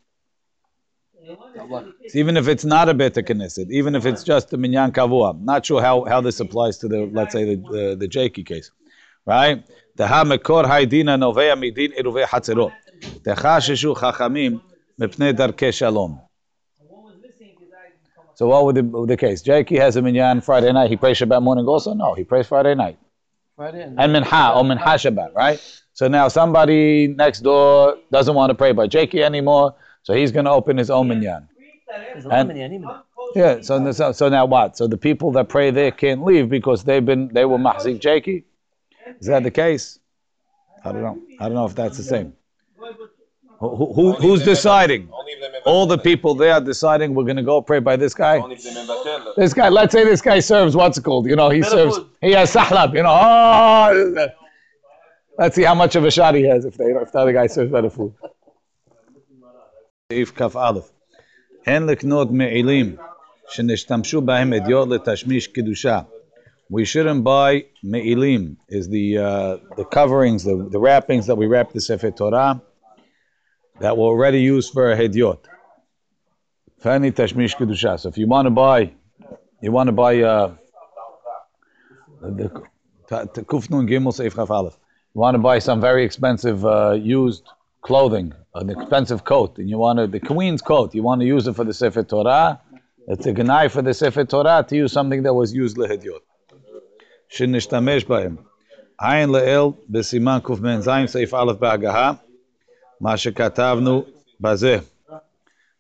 So 2.09 2.19
even 2.19 2.37
if 2.37 2.49
it's 2.49 2.64
not 2.64 2.88
a 2.88 2.95
bet 2.95 3.14
Knesset, 3.14 3.71
even 3.71 3.95
if 3.95 4.04
it's 4.04 4.25
just 4.25 4.52
a 4.52 4.57
minyan 4.57 4.90
kavua, 4.90 5.40
not 5.40 5.64
sure 5.64 5.81
how, 5.81 6.04
how 6.04 6.21
this 6.21 6.40
applies 6.40 6.78
to 6.78 6.88
the 6.88 7.09
let's 7.12 7.33
say 7.33 7.45
the 7.45 7.57
the, 7.71 7.97
the 8.00 8.09
Jakey 8.09 8.42
case, 8.42 8.73
right? 9.25 9.64
Teha 9.97 10.25
mekor 10.25 10.64
haidina 10.64 11.16
novea 11.16 11.54
midin 11.54 11.97
eruve 11.97 12.25
hatzerot. 12.25 12.73
The 13.23 13.35
sheshu 13.35 13.97
chachamim 13.97 14.61
mepnei 15.00 15.33
darkei 15.33 15.73
shalom. 15.73 16.21
So 18.35 18.49
what 18.49 18.64
would 18.64 18.75
the, 18.75 19.07
the 19.07 19.16
case? 19.16 19.42
Jakey 19.42 19.76
has 19.76 19.95
a 19.95 20.02
minyan 20.02 20.40
Friday 20.40 20.73
night. 20.73 20.90
He 20.90 20.97
prays 20.97 21.19
Shabbat 21.19 21.42
morning 21.42 21.66
also. 21.66 21.95
No, 21.95 22.14
he 22.14 22.25
prays 22.25 22.47
Friday 22.47 22.75
night. 22.75 22.99
Friday 23.54 23.88
night. 23.88 24.02
and 24.02 24.12
minha 24.12 24.52
or 24.57 24.64
minha 24.64 24.83
Shabbat, 24.83 25.35
right? 25.35 25.81
So 26.02 26.09
now 26.09 26.26
somebody 26.26 27.06
next 27.06 27.42
door 27.42 27.97
doesn't 28.11 28.35
want 28.35 28.50
to 28.50 28.56
pray 28.56 28.73
by 28.73 28.88
Jakey 28.88 29.23
anymore. 29.23 29.76
So 30.02 30.14
he's 30.14 30.32
going 30.32 30.47
to 30.47 30.50
open 30.50 30.76
his 30.76 30.90
own 30.90 31.06
minyan. 31.06 31.49
And, 32.28 32.50
yeah. 33.37 33.61
So, 33.61 33.92
so 33.92 34.11
so 34.11 34.28
now 34.28 34.44
what? 34.44 34.76
So 34.76 34.88
the 34.88 34.97
people 34.97 35.30
that 35.30 35.49
pray 35.49 35.71
there 35.71 35.92
can't 35.92 36.25
leave 36.25 36.49
because 36.49 36.82
they've 36.82 37.06
been 37.06 37.28
they 37.28 37.44
were 37.44 37.56
mahzik 37.56 38.00
jakey. 38.00 38.42
Is 39.21 39.28
that 39.28 39.44
the 39.44 39.52
case? 39.52 40.00
I 40.85 40.90
don't 40.90 41.02
know. 41.02 41.23
I 41.38 41.44
don't 41.44 41.54
know 41.54 41.66
if 41.66 41.76
that's 41.76 41.99
the 41.99 42.02
same. 42.02 42.32
Who, 43.61 43.92
who, 43.94 44.12
who's 44.14 44.42
deciding? 44.42 45.09
All 45.64 45.87
the 45.87 45.99
people 45.99 46.35
there 46.35 46.54
are 46.54 46.61
deciding 46.61 47.14
we're 47.14 47.23
going 47.23 47.37
to 47.37 47.44
go 47.44 47.62
pray 47.62 47.78
by 47.78 47.94
this 47.94 48.12
guy. 48.12 48.42
This 49.37 49.54
guy. 49.54 49.68
Let's 49.68 49.92
say 49.92 50.02
this 50.02 50.21
guy 50.21 50.40
serves 50.40 50.75
what's 50.75 50.99
it 50.99 51.04
called? 51.04 51.28
You 51.28 51.37
know, 51.37 51.49
he 51.49 51.62
serves. 51.62 52.00
He 52.21 52.32
has 52.32 52.52
sahlab. 52.52 52.92
You 52.92 53.04
know. 53.04 53.14
Oh, 53.14 54.28
let's 55.38 55.55
see 55.55 55.63
how 55.63 55.75
much 55.75 55.96
of 55.96 56.03
a 56.05 56.12
shot 56.12 56.36
he 56.36 56.43
has 56.48 56.65
if 56.65 56.77
they 56.77 56.86
if 56.86 57.12
the 57.12 57.19
other 57.19 57.34
guy 57.34 57.48
serves 57.48 57.72
better 57.72 57.89
food. 57.89 58.13
סעיף 60.12 60.31
כ"א 60.36 60.72
אין 61.67 61.86
לקנות 61.86 62.31
מעילים 62.31 62.96
שנשתמשו 63.50 64.22
בהם 64.22 64.53
אדיוט 64.53 64.89
לתשמיש 64.89 65.48
קדושה. 65.48 66.00
We 66.69 66.84
shouldn't 66.84 67.24
buy 67.24 67.65
me'ilim, 67.84 68.57
is 68.67 68.89
the, 68.89 69.17
uh, 69.17 69.57
the 69.77 69.86
coverings, 69.86 70.43
the, 70.43 70.67
the 70.69 70.79
wrappings 70.79 71.27
that 71.27 71.38
we 71.38 71.46
wrap 71.48 71.72
the 71.72 71.79
Sefer 71.79 72.12
Torah 72.12 72.62
that 73.79 73.96
were 73.96 74.03
already 74.03 74.41
used 74.41 74.74
for 74.74 74.91
a 74.91 74.98
hediot. 74.98 75.39
Fani 76.79 77.12
tashmish 77.12 77.55
kedusha. 77.55 78.00
So 78.00 78.10
if 78.10 78.17
you 78.17 78.27
want 78.27 78.48
to 78.48 78.50
buy, 78.50 78.91
you 79.62 79.72
want 79.72 79.88
to 79.88 79.93
buy 79.93 80.22
uh, 80.22 80.55
the 82.22 82.50
Kufnun 83.10 83.88
Gimel 83.89 84.13
Seif 84.13 84.36
Chaf 84.36 84.51
Aleph. 84.51 84.77
You 85.13 85.22
want 85.22 85.36
to 85.36 85.39
buy 85.39 85.60
some 85.60 85.79
very 85.81 86.03
expensive 86.03 86.65
uh, 86.65 86.91
used 86.91 87.43
clothing, 87.81 88.34
an 88.55 88.69
expensive 88.69 89.24
coat, 89.24 89.57
and 89.57 89.69
you 89.69 89.77
want 89.77 90.00
to, 90.00 90.07
the 90.07 90.19
queen's 90.19 90.62
coat, 90.62 90.93
you 90.93 91.03
want 91.03 91.22
to 91.22 91.27
use 91.27 91.48
it 91.48 91.55
for 91.55 91.63
the 91.63 91.74
Sefer 91.74 92.03
Torah, 92.03 92.60
it's 93.07 93.25
a 93.25 93.34
gnai 93.34 93.72
for 93.72 93.81
the 93.81 93.93
Sefer 93.93 94.25
Torah 94.25 94.65
to 94.67 94.75
use 94.75 94.91
something 94.91 95.24
that 95.24 95.34
was 95.34 95.53
used 95.53 95.77
lehedyot. 95.77 96.22
שנשתמש 97.29 98.05
בהם. 98.05 98.36
עין 99.00 99.29
לאל 99.29 99.72
בסימן 99.89 100.38
קמ"ז 100.43 100.89
סעיף 101.05 101.34
א' 101.34 101.53
בהגהה, 101.60 102.13
מה 103.01 103.17
שכתבנו 103.17 104.03
בזה. 104.39 104.77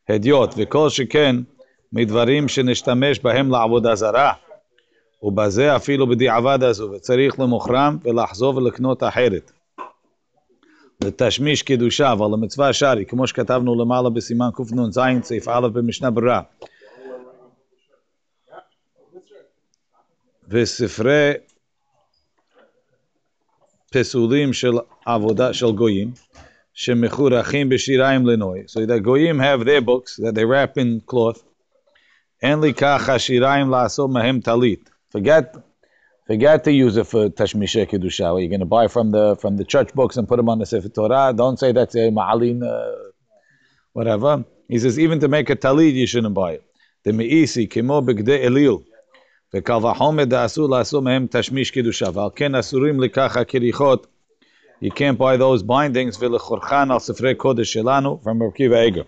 הדיוט, 0.09 0.53
וכל 0.57 0.89
שכן 0.89 1.35
מדברים 1.93 2.47
שנשתמש 2.47 3.19
בהם 3.19 3.51
לעבודה 3.51 3.95
זרה, 3.95 4.33
ובזה 5.22 5.76
אפילו 5.76 6.06
בדיעבד 6.06 6.62
הזו, 6.62 6.90
וצריך 6.90 7.40
למוכרם 7.40 7.98
ולחזור 8.04 8.56
ולקנות 8.56 9.02
אחרת. 9.02 9.52
לתשמיש 11.04 11.62
קידושה, 11.62 12.12
אבל 12.12 12.26
למצווה 12.26 12.72
שרי, 12.72 13.04
כמו 13.06 13.26
שכתבנו 13.26 13.82
למעלה 13.82 14.10
בסימן 14.10 14.48
קנ"ז, 14.54 15.00
סעיף 15.22 15.48
א' 15.48 15.68
במשנה 15.68 16.10
ברירה. 16.10 16.40
וספרי 20.48 21.32
פסולים 23.92 24.52
של 24.52 24.72
עבודה 25.06 25.54
של 25.54 25.72
גויים, 25.72 26.12
שמחורכים 26.74 27.68
בשיריים 27.68 28.26
לנוי. 28.26 28.60
So 28.60 28.88
the 28.88 28.98
גויים 28.98 29.40
have 29.40 29.64
their 29.64 29.80
books 29.80 30.20
that 30.22 30.34
they 30.34 30.44
wrap 30.44 30.78
in 30.78 31.12
cloth. 31.12 31.42
אין 32.42 32.60
לי 32.60 32.74
כך 32.74 33.08
השיריים 33.08 33.70
לעשות 33.70 34.10
מהם 34.10 34.40
טלית. 34.40 34.91
Forget 35.11 35.55
Forget 36.27 36.65
to 36.65 36.73
use 36.73 36.97
it 36.97 37.07
for 37.07 37.29
Tashmisha 37.29 37.89
Kedusha. 37.89 38.37
You're 38.37 38.49
going 38.49 38.59
to 38.59 38.65
buy 38.65 38.89
from 38.89 39.11
the 39.11 39.37
from 39.37 39.55
the 39.55 39.63
church 39.63 39.93
books 39.93 40.17
and 40.17 40.27
put 40.27 40.35
them 40.35 40.49
on 40.49 40.59
the 40.59 40.65
Sefer 40.65 40.89
Torah. 40.89 41.33
Don't 41.33 41.57
say 41.57 41.71
that's 41.71 41.95
a 41.95 42.11
Ma'alin, 42.11 42.63
uh, 42.67 43.11
whatever. 43.93 44.43
He 44.67 44.77
says, 44.77 44.99
even 44.99 45.21
to 45.21 45.29
make 45.29 45.49
a 45.49 45.55
talid, 45.55 45.93
you 45.93 46.05
shouldn't 46.05 46.33
buy 46.33 46.51
it. 46.53 46.63
The 47.05 47.13
Me'isi, 47.13 47.67
Kimo 47.67 48.01
Begde 48.01 48.43
Elil. 48.43 48.83
וקל 49.53 49.85
וחומר 49.85 50.25
דאסור 50.25 50.69
לעשו 50.69 51.01
מהם 51.01 51.27
תשמיש 51.31 51.71
קידושה, 51.71 52.05
ועל 52.13 52.29
כן 52.35 52.55
אסורים 52.55 52.99
לכך 52.99 53.37
הכריכות. 53.37 54.07
You 54.83 54.89
can't 54.89 55.17
buy 55.17 55.37
those 55.37 55.63
bindings 55.63 56.17
ולחורכן 56.19 56.91
על 56.91 56.99
ספרי 56.99 57.35
קודש 57.35 57.73
שלנו 57.73 58.19
from 58.23 58.33
מרכיב 58.33 58.73
העגל. 58.73 59.03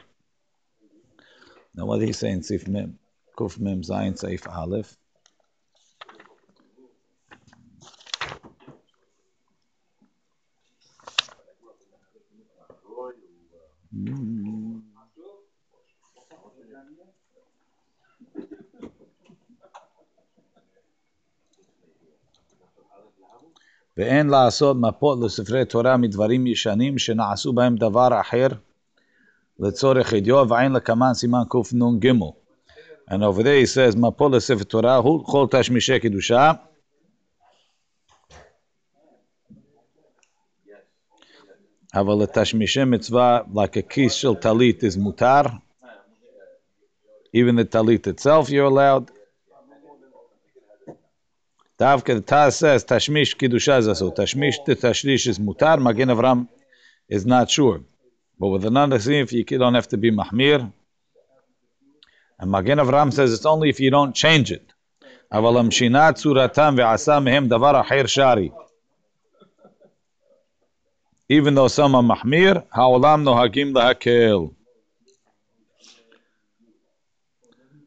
Now 1.75 1.85
what 1.85 2.01
he's 2.01 2.19
saying, 2.19 2.41
סעיף 2.41 2.69
מ', 2.69 2.91
קמ"ז, 3.35 3.93
סעיף 4.15 4.47
א', 4.47 4.75
ואין 23.96 24.26
לעשות 24.26 24.76
מפות 24.76 25.18
לספרי 25.22 25.64
תורה 25.64 25.96
מדברים 25.96 26.46
ישנים 26.46 26.98
שנעשו 26.98 27.52
בהם 27.52 27.76
דבר 27.76 28.20
אחר 28.20 28.46
לצורך 29.60 30.12
ידיעו 30.12 30.48
ואין 30.48 30.72
לקמן 30.72 31.14
סימן 31.14 31.42
קנ"ג. 31.48 32.10
And 33.10 33.22
over 33.22 33.42
there 33.42 33.60
he 33.62 33.66
says 33.66 33.98
מפות 33.98 34.32
לספר 34.32 34.64
תורה 34.64 34.96
הוא 34.96 35.24
כל 35.24 35.46
תשמישי 35.50 36.00
קדושה 36.00 36.52
אבל 41.95 42.23
לתשמישי 42.23 42.83
מצווה 42.83 43.39
like 43.53 43.77
a 43.77 43.81
כיס 43.89 44.13
של 44.13 44.35
טלית 44.35 44.83
is 44.83 44.97
מותר 44.97 45.41
even 47.33 47.55
the 47.55 47.65
talit 47.75 48.07
itself 48.07 48.49
you're 48.49 48.69
allowed 48.71 49.11
דווקא 51.79 52.13
the 52.17 52.21
Taz 52.21 52.51
says 52.53 52.83
tashmish 52.83 53.35
kiddusha 53.37 53.79
is 53.79 53.87
also 53.87 54.11
tashmish 54.11 54.57
to 54.65 54.75
tashlish 54.75 55.27
is 55.27 55.39
mutar 55.39 55.79
magen 55.79 56.09
avram 56.09 56.47
is 57.09 57.25
not 57.25 57.49
sure 57.49 57.81
but 58.39 58.47
with 58.49 58.65
another 58.65 58.97
if 58.97 59.31
you 59.33 59.43
don't 59.43 59.75
have 59.75 59.87
to 59.87 59.97
be 59.97 60.11
mahmir 60.11 60.71
and 62.39 62.51
magen 62.51 62.79
avram 62.79 63.11
says 63.11 63.33
it's 63.33 63.45
only 63.45 63.69
if 63.69 63.79
you 63.79 63.89
don't 63.89 64.13
change 64.13 64.51
it 64.51 64.73
אבל 65.31 65.57
המשינה 65.57 66.13
צורתם 66.13 66.75
ועשה 66.77 67.19
מהם 67.19 67.47
דבר 67.47 67.81
אחר 67.81 68.05
שרי 68.05 68.49
even 71.28 71.54
though 71.54 71.68
some 71.68 71.94
are 71.94 72.02
mahmir, 72.02 72.64
ha'olam 72.72 73.24
the 73.24 73.30
lahakel. 73.80 74.54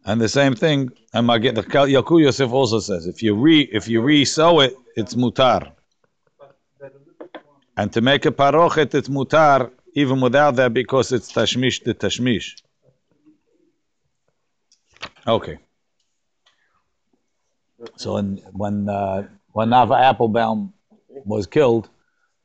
And 0.06 0.22
the 0.22 0.30
same 0.30 0.56
thing, 0.56 0.90
and 1.14 1.28
the 1.28 1.34
Yaku 1.36 2.24
Yosef 2.24 2.52
also 2.52 2.80
says, 2.80 3.08
if 3.08 3.22
you 3.22 3.36
re 3.36 3.62
if 3.62 3.90
you 3.90 4.02
re-sow 4.02 4.62
it, 4.62 4.76
it's 4.96 5.16
mutar. 5.16 5.74
And 7.76 7.92
to 7.94 8.02
make 8.02 8.26
a 8.26 8.32
parochet, 8.32 8.96
it's 8.96 9.10
mutar, 9.10 9.70
even 9.94 10.22
without 10.22 10.56
that, 10.56 10.74
because 10.74 11.12
it's 11.12 11.32
tashmish 11.32 11.84
to 11.84 11.94
tashmish. 11.94 12.64
Okay. 15.28 15.58
So 17.98 18.14
when 18.14 18.38
when 18.54 18.88
uh, 18.88 19.28
when 19.52 19.70
Nava 19.70 20.00
Applebaum 20.02 20.74
was 21.26 21.46
killed, 21.48 21.90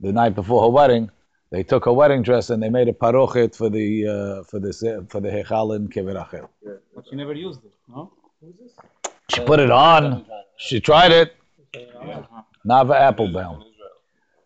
the 0.03 0.13
night 0.13 0.35
before 0.35 0.63
her 0.63 0.69
wedding, 0.69 1.11
they 1.51 1.63
took 1.63 1.85
her 1.87 1.93
wedding 1.93 2.23
dress 2.23 2.51
and 2.51 2.63
they 2.63 2.69
made 2.69 2.89
a 2.89 2.93
parochet 2.93 3.55
for 3.55 3.71
the 3.71 3.87
uh, 4.07 4.43
for 4.45 4.59
the 4.59 5.07
for 5.09 5.21
the 5.21 5.31
hechal 5.31 5.77
in 5.77 5.89
Kever 5.89 6.49
But 6.95 7.05
she 7.09 7.17
never 7.17 7.33
used 7.33 7.65
it, 7.65 7.73
no? 7.89 8.13
She 9.31 9.41
put 9.41 9.61
it 9.61 9.71
on. 9.71 10.27
She 10.57 10.81
tried 10.81 11.13
it. 11.13 11.37
Nava 12.67 12.99
Applebaum. 12.99 13.65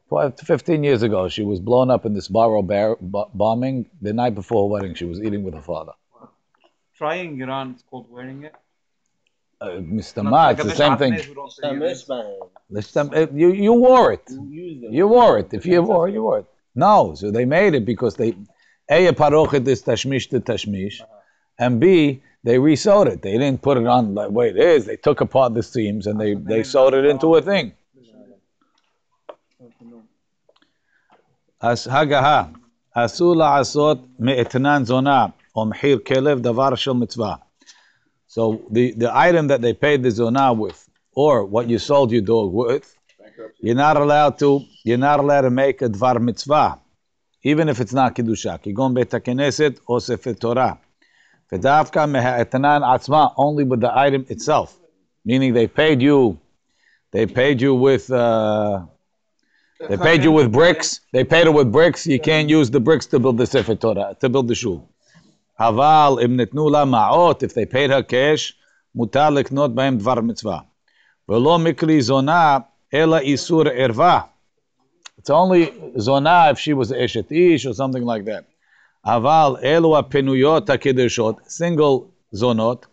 15 0.08 0.84
years 0.84 1.02
ago, 1.02 1.28
she 1.28 1.42
was 1.42 1.58
blown 1.58 1.90
up 1.90 2.06
in 2.06 2.14
this 2.14 2.28
Barrow 2.28 2.62
bar- 2.62 2.96
b- 2.96 3.24
bombing. 3.34 3.86
The 4.02 4.12
night 4.12 4.34
before 4.36 4.64
her 4.64 4.72
wedding, 4.72 4.94
she 4.94 5.04
was 5.04 5.20
eating 5.20 5.42
with 5.42 5.54
her 5.54 5.62
father. 5.62 5.92
Trying 6.96 7.40
it 7.40 7.48
on, 7.48 7.72
it's 7.72 7.82
called 7.82 8.06
wearing 8.08 8.44
it. 8.44 8.54
Uh, 9.58 9.68
Mr. 9.80 10.22
Max, 10.28 10.62
the 10.62 10.74
same 10.74 10.98
thing. 10.98 11.14
You, 13.38 13.52
you 13.52 13.72
wore 13.72 14.12
it. 14.12 14.22
You, 14.28 15.08
wore 15.08 15.38
it. 15.38 15.54
If 15.54 15.64
you 15.64 15.82
wore 15.82 16.08
it, 16.08 16.12
you 16.12 16.22
wore 16.22 16.40
it. 16.40 16.46
No, 16.74 17.14
so 17.14 17.30
they 17.30 17.46
made 17.46 17.74
it 17.74 17.86
because 17.86 18.16
they, 18.16 18.34
A, 18.90 19.06
a 19.06 19.12
parochet 19.14 19.66
is 19.66 19.82
tashmish 19.82 20.28
to 20.28 20.40
tashmish, 20.40 21.00
and 21.58 21.80
B, 21.80 22.22
they 22.44 22.58
resewed 22.58 23.08
it. 23.08 23.22
They 23.22 23.32
didn't 23.32 23.62
put 23.62 23.78
it 23.78 23.86
on 23.86 24.14
the 24.14 24.28
way 24.28 24.50
it 24.50 24.58
is. 24.58 24.84
They 24.84 24.96
took 24.96 25.22
apart 25.22 25.54
the 25.54 25.62
seams 25.62 26.06
and 26.06 26.20
they, 26.20 26.34
they 26.34 26.62
sewed 26.62 26.94
it 26.94 27.06
into 27.06 27.34
a 27.34 27.42
thing. 27.42 27.72
As 31.60 31.86
hagaha, 31.86 32.54
asula 32.94 33.58
asot 33.60 34.06
me'etnan 34.18 34.84
zona, 34.84 35.34
omhir 35.56 35.98
kelev 35.98 36.42
davar 36.42 36.76
shel 36.78 36.94
mitzvah. 36.94 37.40
So 38.36 38.60
the, 38.70 38.92
the 38.92 39.16
item 39.16 39.46
that 39.46 39.62
they 39.62 39.72
paid 39.72 40.02
the 40.02 40.10
zonah 40.10 40.54
with, 40.54 40.90
or 41.14 41.46
what 41.46 41.70
you 41.70 41.78
sold 41.78 42.12
your 42.12 42.20
dog 42.20 42.52
with, 42.52 42.94
Bankruptcy. 43.18 43.66
you're 43.66 43.74
not 43.74 43.96
allowed 43.96 44.38
to 44.40 44.62
you're 44.84 44.98
not 44.98 45.20
allowed 45.20 45.44
to 45.48 45.50
make 45.50 45.80
a 45.80 45.88
dvar 45.88 46.20
mitzvah, 46.20 46.78
even 47.44 47.70
if 47.70 47.80
it's 47.80 47.94
not 47.94 48.14
kiddushah. 48.14 48.62
Kigon 48.62 48.92
beit 48.92 49.08
hakeneset 49.08 49.78
or 49.86 50.02
sefer 50.02 50.34
Torah. 50.34 50.78
V'davka 51.50 52.02
meha'etanan 52.14 52.82
atzma, 52.82 53.32
only 53.38 53.64
with 53.64 53.80
the 53.80 53.98
item 53.98 54.26
itself. 54.28 54.78
Meaning 55.24 55.54
they 55.54 55.66
paid 55.66 56.02
you, 56.02 56.38
they 57.12 57.24
paid 57.24 57.62
you 57.62 57.74
with, 57.74 58.10
uh, 58.10 58.84
they 59.88 59.96
paid 59.96 60.22
you 60.22 60.30
with 60.30 60.52
bricks. 60.52 61.00
They 61.10 61.24
paid 61.24 61.46
it 61.46 61.54
with 61.54 61.72
bricks. 61.72 62.06
You 62.06 62.20
can't 62.20 62.50
use 62.50 62.68
the 62.68 62.80
bricks 62.80 63.06
to 63.06 63.18
build 63.18 63.38
the 63.38 63.46
sefer 63.46 63.76
Torah, 63.76 64.14
to 64.20 64.28
build 64.28 64.48
the 64.48 64.54
shul. 64.54 64.86
אבל 65.59 66.13
אם 66.25 66.39
נתנו 66.39 66.69
לה 66.69 66.85
מעות, 66.85 67.43
if 67.43 67.47
they 67.47 67.73
paid 67.73 67.89
her 67.89 68.11
cash, 68.11 68.53
מותר 68.95 69.29
לקנות 69.29 69.75
בהם 69.75 69.97
דבר 69.97 70.21
מצווה. 70.21 70.59
ולא 71.29 71.59
מקרי 71.59 72.01
זונה, 72.01 72.57
אלא 72.93 73.17
איסור 73.17 73.63
ערווה. 73.73 74.21
It's 75.19 75.29
only 75.29 75.71
זונה 75.95 76.51
if 76.51 76.55
she 76.55 76.73
was 76.73 76.93
אשת 77.05 77.31
איש 77.31 77.67
or 77.67 77.73
something 77.73 78.03
like 78.03 78.25
that. 78.25 78.43
אבל 79.05 79.55
אלו 79.63 79.97
הפנויות 79.97 80.69
הקדושות, 80.69 81.37
single 81.39 82.03
זונות, 82.31 82.85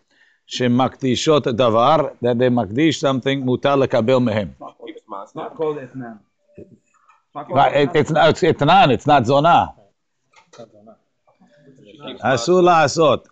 שמקדישות 0.47 1.47
דבר, 1.47 1.95
that 2.23 2.37
they 2.39 2.49
מקדיש 2.49 3.05
something, 3.05 3.37
מותר 3.45 3.75
לקבל 3.75 4.17
מהם. 4.17 4.47
It's 4.59 5.35
not 5.35 5.55
called 5.55 5.77
etnan. 5.77 6.17
It's 6.57 7.35
not 7.35 7.47
called 7.47 7.57
Right, 7.57 7.75
it, 7.75 7.89
it's, 7.95 8.11
it's, 8.11 8.43
it's 8.43 8.61
not, 8.61 8.91
it's 8.91 9.07
not 9.07 9.23
זונה. 9.23 9.65
אסור 12.20 12.60
לעשות. 12.60 13.28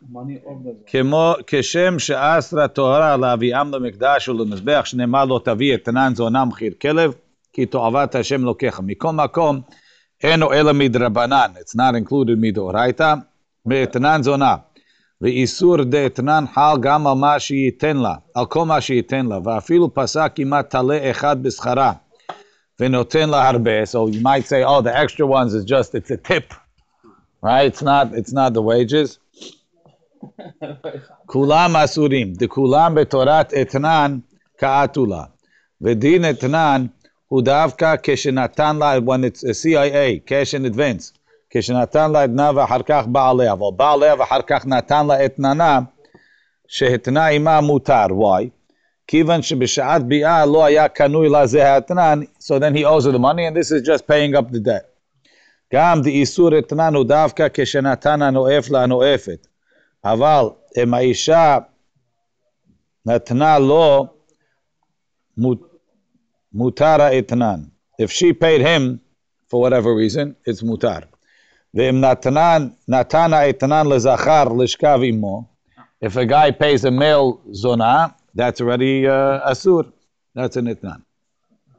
כמו 0.86 1.34
כשם 1.46 1.98
שאסרה 1.98 2.68
טהרה 2.68 3.16
להביאם 3.16 3.74
למקדש 3.74 4.28
ולמזבח 4.28 4.82
שנאמר 4.84 5.24
לו 5.24 5.38
תביא 5.38 5.74
אתנן 5.74 6.12
זונה 6.14 6.44
מחיר 6.44 6.72
כלב 6.80 7.14
כי 7.52 7.66
תועבת 7.66 8.14
השם 8.14 8.44
לוקח. 8.44 8.80
מכל 8.84 9.12
מקום 9.12 9.60
אינו 10.24 10.52
אלא 10.52 10.72
מדרבנן, 10.72 11.50
it's 11.56 11.74
not 11.76 11.94
included 11.94 12.36
מדאורייתא, 12.40 13.14
מאתנן 13.66 14.22
זונה. 14.22 14.56
ואיסור 15.20 15.84
דאתנן 15.84 16.44
חל 16.54 16.76
גם 16.80 17.06
על 17.06 17.14
מה 17.14 17.38
שייתן 17.38 17.96
לה, 17.96 18.14
על 18.34 18.46
כל 18.46 18.64
מה 18.64 18.80
שייתן 18.80 19.26
לה, 19.26 19.38
ואפילו 19.44 19.94
פסק 19.94 20.32
כמעט 20.34 20.70
טלה 20.70 21.10
אחד 21.10 21.42
בשכרה, 21.42 21.92
ונותן 22.80 23.28
לה 23.28 23.48
הרבה, 23.48 23.82
so 23.82 24.14
you 24.14 24.20
might 24.22 24.46
say, 24.46 24.62
oh, 24.64 24.80
the 24.82 24.96
extra 24.96 25.26
ones 25.26 25.54
is 25.54 25.64
just, 25.64 25.94
it's 25.94 26.10
a 26.10 26.16
tip, 26.16 26.54
right? 27.41 27.65
It's 27.65 27.81
not, 27.81 28.13
it's 28.13 28.33
not 28.33 28.53
the 28.53 28.61
wages. 28.61 29.19
כולם 31.25 31.75
אסורים, 31.75 32.33
דכולם 32.33 32.95
בתורת 32.95 33.53
אתנן 33.53 34.17
כאתולה. 34.57 35.23
ודין 35.81 36.29
אתנן 36.29 36.85
הוא 37.27 37.41
דווקא 37.41 37.95
כשנתן 38.03 38.75
לה, 38.75 38.97
when 38.97 39.23
it's 39.23 39.43
a 39.43 39.53
CIA, 39.53 40.29
cash 40.29 40.53
in 40.53 40.75
advance, 40.75 41.17
כשנתן 41.49 42.11
לה 42.11 42.25
אתנה 42.25 42.51
ואחר 42.55 42.81
כך 42.85 43.05
בא 43.07 43.29
עליה, 43.29 43.53
אבל 43.53 43.67
בא 43.75 43.93
עליה 43.93 44.15
ואחר 44.19 44.41
כך 44.47 44.65
נתן 44.65 45.07
לה 45.07 45.25
אתננה, 45.25 45.79
שהתנה 46.67 47.27
עמה 47.27 47.61
מותר. 47.61 48.05
Why? 48.09 48.47
כיוון 49.07 49.41
שבשעת 49.41 50.03
ביאה 50.03 50.45
לא 50.45 50.65
היה 50.65 50.87
קנוי 50.87 51.29
לה 51.29 51.47
זה 51.47 51.71
האתנן, 51.71 52.19
so 52.39 52.59
then 52.59 52.75
he 52.75 52.83
owes 52.85 53.05
her 53.05 53.11
the 53.11 53.19
money 53.19 53.45
and 53.45 53.55
this 53.55 53.71
is 53.71 53.81
just 53.81 54.07
paying 54.07 54.35
up 54.35 54.51
the 54.51 54.59
debt. 54.59 54.90
גם 55.73 56.01
דאיסור 56.03 56.59
אתנן 56.59 56.95
הוא 56.95 57.05
דווקא 57.05 57.47
כשנתן 57.53 58.21
הנואף 58.21 58.69
לנואפת. 58.69 59.47
אבל 60.03 60.43
אם 60.83 60.93
האישה 60.93 61.57
נתנה 63.05 63.59
לו 63.59 64.05
מות- 65.37 65.77
מותר 66.53 67.01
האתנן. 67.01 67.59
If 68.01 68.09
she 68.09 68.33
paid 68.41 68.61
him, 68.61 68.97
for 69.49 69.57
whatever 69.63 69.91
reason, 70.03 70.49
it's 70.49 70.65
מותר. 70.65 70.99
ואם 71.73 72.01
נתנן, 72.01 72.67
נתן 72.87 73.33
האתנן 73.33 73.87
לזכר 73.87 74.43
לשכב 74.59 74.99
עמו, 75.03 75.43
if 76.05 76.13
a 76.15 76.29
guy 76.29 76.51
pays 76.61 76.85
a 76.85 76.91
male 76.91 77.51
זונה, 77.51 78.07
that's 78.37 78.61
already 78.61 79.05
uh, 79.05 79.51
asur. 79.51 79.83
That's 80.35 80.55
an 80.57 80.67
itnan. 80.67 81.01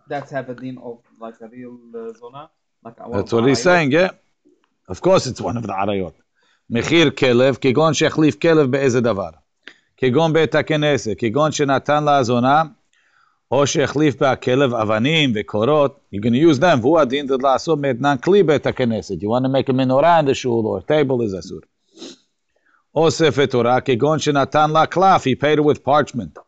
That's 0.08 0.30
have 0.30 0.48
a 0.48 0.54
din 0.54 0.76
of 0.78 0.98
like 1.20 1.38
a 1.40 1.48
real 1.48 1.76
uh, 1.94 2.12
zona. 2.20 2.48
Like 2.84 2.94
a 3.00 3.10
That's 3.10 3.32
what 3.32 3.44
he's 3.48 3.62
saying, 3.62 3.92
yeah. 3.92 4.10
Of 4.88 5.00
course 5.00 5.26
it's 5.26 5.40
one 5.40 5.56
of 5.56 5.66
the 5.66 5.72
עריות. 5.72 6.14
מחיר 6.70 7.10
כלב, 7.10 7.56
כגון 7.60 7.94
שהחליף 7.94 8.38
כלב 8.38 8.70
באיזה 8.70 9.00
דבר. 9.00 9.30
כגון 9.96 10.32
בית 10.32 10.54
הכנסת, 10.54 11.14
כגון 11.18 11.52
שנתן 11.52 12.04
לה 12.04 12.16
הזונה, 12.16 12.62
או 13.50 13.66
שהחליף 13.66 14.16
בה 14.20 14.36
כלב 14.36 14.74
אבנים 14.74 15.32
וקורות, 15.34 16.00
you're 16.14 16.18
going 16.18 16.32
to 16.32 16.56
use 16.56 16.60
them, 16.60 16.80
והוא 16.80 17.00
הדין 17.00 17.28
זה 17.28 17.34
לעשות 17.42 17.78
מאתנן 17.78 18.16
כלי 18.24 18.42
בית 18.42 18.66
הכנסת. 18.66 19.14
You 19.14 19.26
want 19.26 19.44
to 19.44 19.48
make 19.48 19.68
a 19.68 19.72
menorah 19.72 20.20
in 20.20 20.26
the 20.26 20.34
shul 20.34 20.64
or 20.66 20.80
table 20.80 21.20
is 21.22 21.38
אסור. 21.38 21.60
או 22.94 23.10
ספר 23.10 23.46
תורה, 23.46 23.80
כגון 23.80 24.18
שנתן 24.18 24.70
לה 24.70 24.86
קלף, 24.86 25.26
he 25.26 25.42
paid 25.42 25.58
it 25.58 25.64
with 25.64 25.84
parchment. 25.88 26.38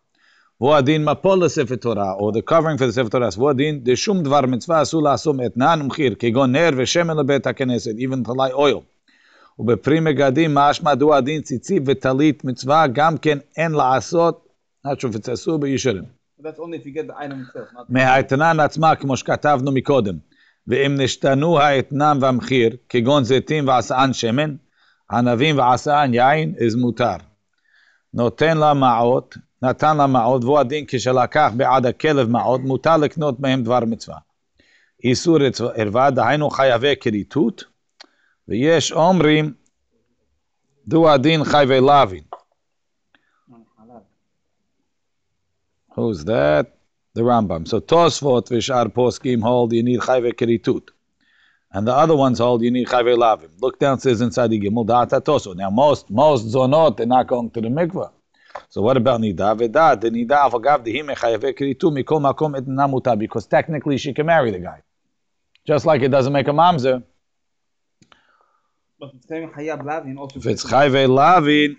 והוא 0.62 0.76
הדין 0.76 1.06
מפול 1.06 1.46
לספר 1.46 1.76
תורה, 1.76 2.14
או 2.14 2.32
the 2.32 2.52
covering 2.52 2.78
for 2.78 2.88
the 2.88 2.92
ספר 2.92 3.10
תורה, 3.10 3.30
והוא 3.38 3.50
הדין 3.50 3.80
דשום 3.84 4.24
דבר 4.24 4.42
מצווה 4.42 4.82
אסור 4.82 5.04
לעשות 5.04 5.36
מאתנן 5.36 5.80
ומחיר, 5.82 6.16
כגון 6.20 6.52
נר 6.52 6.70
ושמן 6.78 7.18
לבית 7.18 7.48
הכנסת, 7.48 7.92
even 7.92 8.30
light 8.30 8.54
oil. 8.54 8.82
ובפרי 9.60 10.00
מגדים 10.00 10.56
משמע 10.56 10.96
דו 10.96 11.16
הדין 11.16 11.42
ציצית 11.42 11.84
וטלית 11.86 12.46
מצווה, 12.46 12.88
גם 12.88 13.18
כן 13.18 13.38
אין 13.58 13.72
לעשות, 13.72 14.48
it's 14.88 15.34
אסור 15.34 15.60
בישרים. 15.60 16.04
מהאתנן 17.90 18.60
עצמה, 18.60 18.96
כמו 18.96 19.18
שכתבנו 19.18 19.72
מקודם. 19.72 20.16
ואם 20.68 20.96
נשתנו 21.02 21.60
האתנן 21.60 22.18
והמחיר, 22.22 22.76
כגון 22.90 23.24
זיתים 23.24 23.68
ועשאן 23.68 24.14
שמן, 24.14 24.56
ענבים 25.12 25.58
ועשאן 25.58 26.14
יין, 26.14 26.54
אז 26.66 26.76
מותר. 26.76 27.16
נותן 28.16 28.58
לה 28.58 28.74
מעות, 28.74 29.38
נתן 29.62 29.98
לה 29.98 30.08
מעות, 30.08 30.44
והוא 30.44 30.60
הדין 30.60 30.86
כשלקח 30.88 31.52
בעד 31.58 31.86
הכלב 31.86 32.30
מעות, 32.30 32.62
מותר 32.62 32.98
לקנות 32.98 33.40
מהם 33.40 33.64
דבר 33.64 33.80
מצווה. 33.80 34.18
איסור 35.04 35.38
ערווה, 35.76 36.12
דהיינו 36.12 36.50
חייבי 36.50 36.94
כריתות, 37.00 37.64
ויש 38.48 38.92
אומרים, 38.92 39.54
דו 40.88 41.12
הדין 41.12 41.44
חייבי 41.44 41.80
לוין. 41.80 42.24
Who's 45.96 46.26
that? 46.26 46.66
The 47.16 47.22
Rambam. 47.22 47.66
So 47.66 47.80
v'shar 47.80 48.88
poskim 48.90 49.42
hold 49.42 49.72
you 49.72 49.82
need 49.82 50.02
chayve 50.02 50.34
keritut. 50.34 50.92
and 51.76 51.86
the 51.86 51.94
other 51.94 52.16
one's 52.16 52.40
hold 52.40 52.62
you 52.62 52.72
need 52.72 52.88
chayve 52.88 53.18
lavim. 53.18 53.50
Look 53.60 53.80
downstairs 53.80 54.22
inside 54.22 54.50
the 54.52 54.60
gimel 54.60 54.86
da'atatoso. 54.88 55.56
Now 55.58 55.70
most 55.70 56.10
most 56.10 56.48
zonot 56.48 56.96
they're 56.96 57.06
not 57.06 57.28
going 57.28 57.52
to 57.52 57.60
the 57.60 57.68
mikvah. 57.68 58.12
So 58.70 58.82
what 58.82 58.96
about 58.96 59.20
nida 59.20 59.60
vedat? 59.60 60.00
The 60.00 60.10
nida 60.10 60.50
avagav 60.50 60.86
dehime 60.86 61.16
chayve 61.16 61.54
kritu 61.54 61.92
mikol 61.92 62.22
makom 62.22 62.58
et 62.58 62.66
namuta 62.66 63.20
because 63.20 63.46
technically 63.46 63.98
she 63.98 64.14
can 64.14 64.26
marry 64.26 64.52
the 64.52 64.60
guy, 64.60 64.82
just 65.68 65.86
like 65.86 66.02
it 66.02 66.12
doesn't 66.12 66.32
make 66.32 66.48
a 66.48 66.52
mamzer. 66.52 67.04
But 68.98 69.12
it's 69.16 69.28
saying 69.28 69.52
Lavin 69.58 70.18
also. 70.18 70.40
If 70.40 70.46
it's 70.46 70.64
Chayve 70.64 71.10
Lavin. 71.10 71.76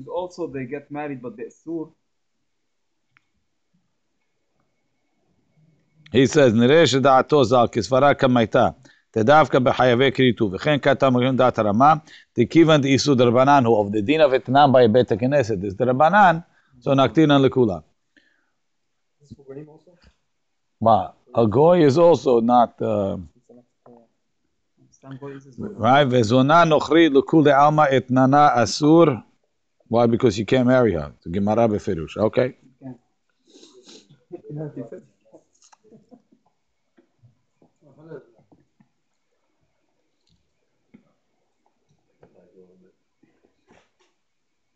Is 0.00 0.08
also 0.08 0.48
they 0.48 0.64
get 0.64 0.90
married, 0.90 1.22
but 1.22 1.36
the 1.36 1.48
Sur. 1.48 1.86
He 6.10 6.26
says, 6.26 6.52
Neresh 6.52 7.00
da'ato 7.00 7.44
zal 7.44 7.68
kisvara 7.68 8.16
kamaita. 8.16 8.74
דווקא 9.17 9.59
בחייבי 9.59 10.11
כריתות, 10.11 10.53
וכן 10.53 10.77
כתב 10.77 11.09
מגן 11.09 11.37
דעת 11.37 11.59
הרמה, 11.59 11.93
דכיוון 12.39 12.81
דאיסור 12.81 13.15
דרבנן 13.15 13.65
הוא, 13.65 13.85
of 13.85 13.93
the 13.93 14.09
din 14.09 14.31
of 14.31 14.35
אתנן 14.35 14.69
by 14.73 14.87
בית 14.91 15.11
הכנסת, 15.11 15.55
is 15.63 15.77
דרבנן, 15.77 16.37
so 16.81 16.89
נקטינן 16.95 17.41
לכולם. 17.41 17.79
מה, 20.81 21.05
a 21.35 21.39
goy 21.39 21.81
is 21.89 21.97
also 21.97 22.39
not, 22.41 22.81
uh, 22.81 23.17
Some 25.01 25.17
boys 25.21 25.45
is 25.45 25.59
right, 25.79 26.07
וזונה 26.11 26.63
נוכרית 26.63 27.11
לכולי 27.13 27.51
עלמא 27.51 27.83
אתננה 27.97 28.63
אסור, 28.63 29.05
why? 29.93 30.07
Because 30.07 30.37
you 30.37 30.45
can't 30.45 30.67
marry 30.67 30.93
her, 30.93 31.09
זה 31.21 31.29
גמרא 31.31 31.67
בפירוש, 31.67 32.17
אוקיי? 32.17 32.51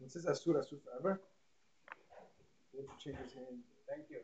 This 0.06 0.16
is 0.16 0.26
Asur, 0.26 0.56
Asur 0.62 0.80
forever. 0.86 1.22
We 2.74 2.80
have 2.82 2.98
to 2.98 3.04
change 3.04 3.18
his 3.24 3.36
name. 3.36 3.60
Thank 3.90 4.06
you. 4.10 4.22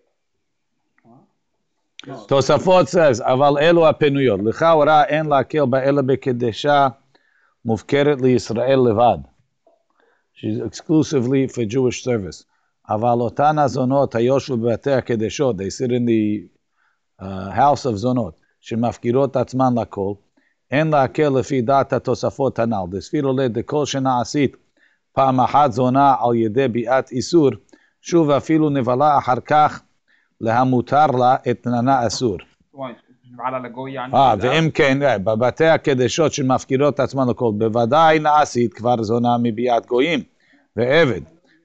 תוספות 2.27 2.87
says, 2.87 3.21
אבל 3.21 3.57
אלו 3.61 3.87
הפנויות, 3.87 4.39
לכאורה 4.43 5.03
אין 5.03 5.25
להקל 5.25 5.65
בה 5.65 5.83
אלא 5.83 6.01
בקדשה 6.01 6.87
מופקרת 7.65 8.21
לישראל 8.21 8.79
לבד. 8.89 9.17
She's 10.35 10.59
exclusively 10.59 11.47
for 11.47 11.65
Jewish 11.65 12.03
service. 12.03 12.43
אבל 12.89 13.19
אותן 13.19 13.59
הזונות 13.59 14.15
היושבו 14.15 14.57
בבתי 14.57 14.91
הקדשות, 14.91 15.55
they 15.55 15.69
sit 15.69 15.89
in 15.91 16.05
the 16.05 16.47
uh, 17.21 17.25
house 17.55 17.85
of 17.85 17.95
זונות, 17.95 18.39
שמפקירות 18.59 19.35
עצמן 19.35 19.77
לכל, 19.81 20.13
אין 20.71 20.89
להקל 20.89 21.29
לפי 21.39 21.61
דעת 21.61 21.93
התוספות 21.93 22.59
הנ"ל. 22.59 22.85
דספיר 22.89 23.25
עולה 23.25 23.47
דכל 23.47 23.85
שנעשית 23.85 24.57
פעם 25.12 25.40
אחת 25.40 25.72
זונה 25.72 26.14
על 26.20 26.34
ידי 26.34 26.68
ביאת 26.68 27.10
איסור, 27.10 27.50
שוב 28.00 28.30
אפילו 28.30 28.70
נבלה 28.70 29.18
אחר 29.18 29.40
כך 29.46 29.82
להמותר 30.40 31.06
לה 31.06 31.36
אתננה 31.50 32.06
אסור. 32.06 32.36
אה, 34.14 34.34
ואם 34.40 34.70
כן, 34.70 35.02
אה, 35.02 35.18
בבתי 35.18 35.66
הקדשות 35.66 36.32
שמפקירות 36.32 37.00
עצמן 37.00 37.28
לכל, 37.28 37.52
בוודאי 37.58 38.18
נעשית 38.18 38.74
כבר 38.74 39.02
זונה 39.02 39.36
מביאת 39.42 39.86
גויים 39.86 40.20
ועבד. 40.76 41.20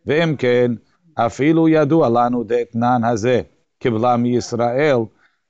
ואם 0.06 0.36
כן, 0.38 0.72
אפילו 1.16 1.70
ידוע 1.70 2.10
לנו 2.10 2.44
דאתנן 2.44 3.04
הזה, 3.04 3.42
קיבלה 3.80 4.18
מישראל, 4.18 4.98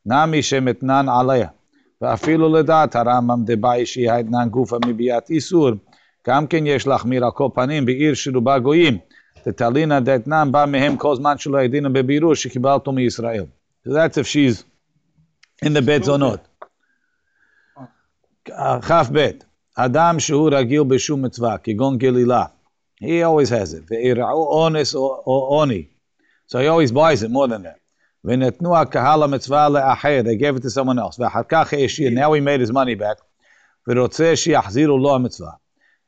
נמי 0.05 0.41
שמתנן 0.41 1.05
עליה. 1.09 1.47
ואפילו 2.01 2.49
לדעת 2.49 2.95
הרמב"ם 2.95 3.43
דבאי 3.45 3.85
שהיא 3.85 4.11
האתנן 4.11 4.49
גופה 4.49 4.77
מביאת 4.87 5.29
איסור. 5.29 5.69
גם 6.28 6.46
כן 6.46 6.66
יש 6.66 6.86
להחמיר 6.86 7.24
על 7.24 7.30
כל 7.30 7.48
פנים 7.54 7.86
בעיר 7.86 8.14
שרובה 8.14 8.58
גויים. 8.58 8.98
תתלינא 9.42 10.00
דאתנן 10.00 10.48
בא 10.52 10.64
מהם 10.68 10.96
כל 10.96 11.16
זמן 11.16 11.38
שלא 11.38 11.62
ידינה 11.62 11.88
בבירור 11.88 12.34
שקיבלתו 12.34 12.92
מישראל. 12.92 13.44
So 13.88 13.90
that's 13.90 14.16
if 14.16 14.26
she's 14.26 14.62
in 15.64 15.68
the 15.68 15.80
בית 15.80 16.04
זונות. 16.04 16.48
כ"ב, 18.82 19.30
אדם 19.76 20.20
שהוא 20.20 20.50
רגיל 20.52 20.82
בשום 20.82 21.22
מצווה, 21.24 21.58
כגון 21.58 21.98
גלילה, 21.98 22.44
he 23.02 23.06
always 23.24 23.48
has 23.48 23.74
it, 23.74 23.84
ויראו 23.90 24.46
אונס 24.52 24.94
או 24.94 25.22
או 25.26 25.32
עוני, 25.32 25.86
so 26.48 26.54
he 26.54 26.68
always 26.68 26.92
buys 26.92 27.22
it 27.22 27.30
more 27.30 27.48
than 27.48 27.62
that. 27.62 27.78
ונתנו 28.24 28.76
הקהל 28.76 29.22
המצווה 29.22 29.68
לאחר, 29.68 30.20
they 30.24 30.40
gave 30.40 30.60
it 30.60 30.62
to 30.62 30.70
someone 30.70 30.98
else, 30.98 31.16
ואחר 31.18 31.42
כך 31.48 31.74
השאיר, 31.84 32.10
now 32.10 32.32
he 32.32 32.40
made 32.40 32.68
his 32.68 32.72
money 32.72 33.00
back, 33.00 33.22
ורוצה 33.88 34.36
שיחזירו 34.36 34.98
לו 34.98 35.14
המצווה. 35.14 35.50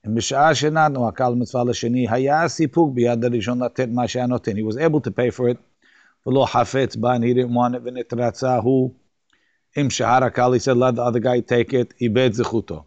אם 0.07 0.15
בשעה 0.15 0.55
שנתנו 0.55 1.09
הקהל 1.09 1.33
המצווה 1.33 1.65
לשני, 1.65 2.07
היה 2.11 2.49
סיפוק 2.49 2.95
ביד 2.95 3.25
הראשון 3.25 3.63
לתת 3.63 3.89
מה 3.89 4.09
שהיה 4.09 4.27
נותן, 4.27 4.53
he 4.53 4.73
was 4.73 4.77
able 4.77 5.01
to 5.07 5.11
pay 5.11 5.37
for 5.37 5.43
it, 5.43 5.87
ולא 6.27 6.47
חפץ 6.47 6.97
בה, 6.97 7.17
and 7.17 7.21
he 7.21 7.35
didn't 7.35 7.55
want 7.55 7.75
it, 7.75 7.81
ונתרצה 7.85 8.57
הוא 8.57 8.91
אם 9.81 9.91
שאר 9.91 10.25
הקהל, 10.25 10.55
he 10.55 10.59
said, 10.59 10.77
let 10.77 10.97
the 10.97 11.03
other 11.03 11.21
guy 11.21 11.41
take 11.53 11.73
it, 11.73 11.95
איבד 12.01 12.33
זכותו. 12.33 12.83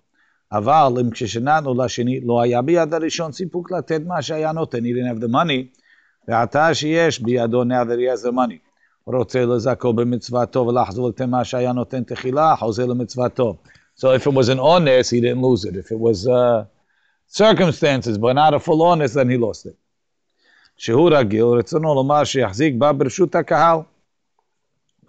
אבל 0.52 0.94
אם 1.02 1.10
כששנתנו 1.10 1.84
לשני, 1.84 2.20
לא 2.20 2.42
היה 2.42 2.62
ביד 2.62 2.94
הראשון 2.94 3.32
סיפוק 3.32 3.72
לתת 3.72 4.02
מה 4.06 4.22
שהיה 4.22 4.52
נותן, 4.52 4.78
he 4.78 4.88
didn't 4.88 5.18
have 5.18 5.24
the 5.24 5.34
money, 5.34 5.80
ועתה 6.28 6.74
שיש 6.74 7.20
בידו, 7.20 7.64
now 7.64 7.84
that 7.84 8.00
he 8.00 8.06
has 8.06 8.28
the 8.28 8.32
money. 8.32 8.68
רוצה 9.08 9.46
לזכו 9.46 9.94
במצוותו 9.94 10.68
ולחזור 10.68 11.10
לתת 11.10 11.22
מה 11.22 11.44
שהיה 11.44 11.72
נותן 11.72 12.04
תחילה, 12.04 12.56
חוזר 12.56 12.86
למצוותו. 12.86 13.56
So 14.00 14.08
if 14.16 14.28
it 14.28 14.34
was 14.34 14.50
an 14.50 14.60
honest, 14.60 15.12
he 15.12 15.22
didn't 15.22 15.42
lose 15.42 15.66
it. 15.66 15.76
If 15.76 15.92
it 15.92 16.00
was 16.00 16.28
uh, 16.28 16.66
circumstances, 17.32 18.18
but 18.18 18.34
not 18.34 18.54
a 18.54 18.60
full 18.60 18.82
honest, 18.82 19.14
then 19.16 19.30
he 19.30 19.38
lost 19.38 19.66
it. 19.66 19.76
שהוא 20.78 21.10
רגיל, 21.14 21.44
רצונו 21.46 21.96
לומר 21.96 22.24
שיחזיק 22.24 22.76
בה 22.78 22.94
ברשות 22.94 23.36
הקהל. 23.36 23.78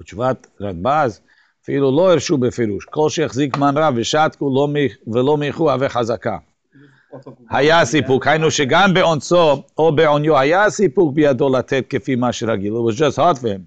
בתשובת 0.01 0.47
רדב"ז, 0.61 1.21
אפילו 1.65 1.97
לא 1.97 2.13
הרשו 2.13 2.39
בפירוש, 2.39 2.85
כל 2.85 3.11
שהחזיק 3.11 3.57
מן 3.57 3.77
רב 3.77 3.95
ושתקו 3.97 4.51
לא 4.55 4.69
מ- 4.69 5.13
ולא 5.15 5.37
מיחו 5.37 5.71
הווה 5.73 5.89
חזקה. 5.89 6.39
היה 7.51 7.85
סיפוק, 7.85 8.27
היינו 8.27 8.51
שגם 8.51 8.95
באונסו 8.95 9.63
או 9.79 9.97
בעוניו 9.97 10.39
היה 10.39 10.71
סיפוק 10.71 11.15
בידו 11.15 11.57
לתת 11.57 11.85
כפי 11.89 12.17
מה 12.17 12.33
שרגיל, 12.33 12.73
it 12.73 12.93
was 12.93 12.97
just 12.97 13.19
hard 13.19 13.39
for 13.39 13.45
him. 13.45 13.61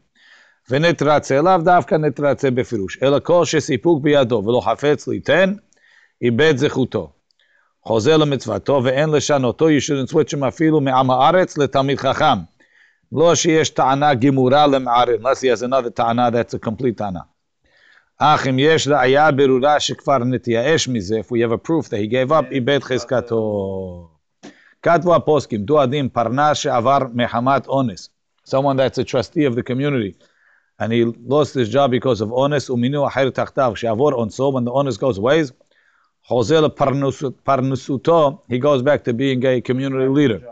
ונתרצה, 0.70 1.42
לאו 1.42 1.58
דווקא 1.58 1.96
נתרצה 1.96 2.52
בפירוש, 2.52 2.98
אלא 3.04 3.20
כל 3.24 3.46
שסיפוק 3.46 4.04
בידו 4.04 4.44
ולא 4.46 4.62
חפץ 4.62 5.08
ליתן, 5.08 5.54
איבד 6.22 6.58
זכותו. 6.58 7.12
חוזר 7.87 8.17
למצוותו 8.17 8.81
ואין 8.85 9.11
לשנותו, 9.11 9.67
switch 10.11 10.35
him 10.35 10.49
אפילו 10.49 10.81
מעם 10.81 11.11
הארץ 11.11 11.59
לתלמיד 11.59 11.99
חכם. 11.99 12.39
לא 13.13 13.35
שיש 13.35 13.71
טענה 13.71 14.15
גמורה 14.15 14.67
למערער, 14.67 15.15
unless 15.21 15.41
he 15.41 15.59
has 15.59 15.63
another 15.63 15.91
טענה 15.91 16.29
that's 16.29 16.55
a 16.55 16.69
complete 16.69 16.97
טענה. 16.97 17.21
אך 18.19 18.47
אם 18.47 18.59
יש 18.59 18.89
ראיה 18.89 19.31
ברורה 19.33 19.81
שכבר 19.81 20.19
נתייאש 20.19 20.89
מזה, 20.89 21.21
if 21.21 21.27
we 21.29 21.37
have 21.37 21.53
a 21.53 21.69
proof 21.69 21.89
that 21.89 21.99
he 22.03 22.09
gave 22.13 22.33
up, 22.33 22.51
איבד 22.51 22.83
חזקתו. 22.83 24.09
כתבו 24.83 25.15
הפוסקים, 25.15 25.61
דו 25.61 25.83
הדין 25.83 26.09
פרנס 26.09 26.57
שעבר 26.57 26.99
מחמת 27.15 27.67
אונס. 27.67 28.09
Someone 28.49 28.77
that's 28.77 28.99
a 28.99 29.05
trustee 29.05 29.45
of 29.45 29.55
the 29.55 29.63
community. 29.63 30.15
And 30.81 30.93
he 30.93 31.05
lost 31.05 31.55
his 31.55 31.69
job 31.69 31.91
because 31.91 32.21
of 32.21 32.31
אונס, 32.31 32.71
ומינו 32.71 33.07
אחר 33.07 33.31
תחתיו. 33.31 33.73
כשיעבור 33.75 34.13
אונסו, 34.13 34.53
when 34.53 34.65
the 34.65 34.73
honest 34.73 35.01
goes 35.01 35.19
away, 35.19 35.53
Hosel 36.29 36.69
Parnusuto, 36.75 38.41
he 38.49 38.59
goes 38.59 38.83
back 38.83 39.05
to 39.05 39.13
being 39.13 39.45
a 39.47 39.61
community 39.61 40.09
leader. 40.09 40.43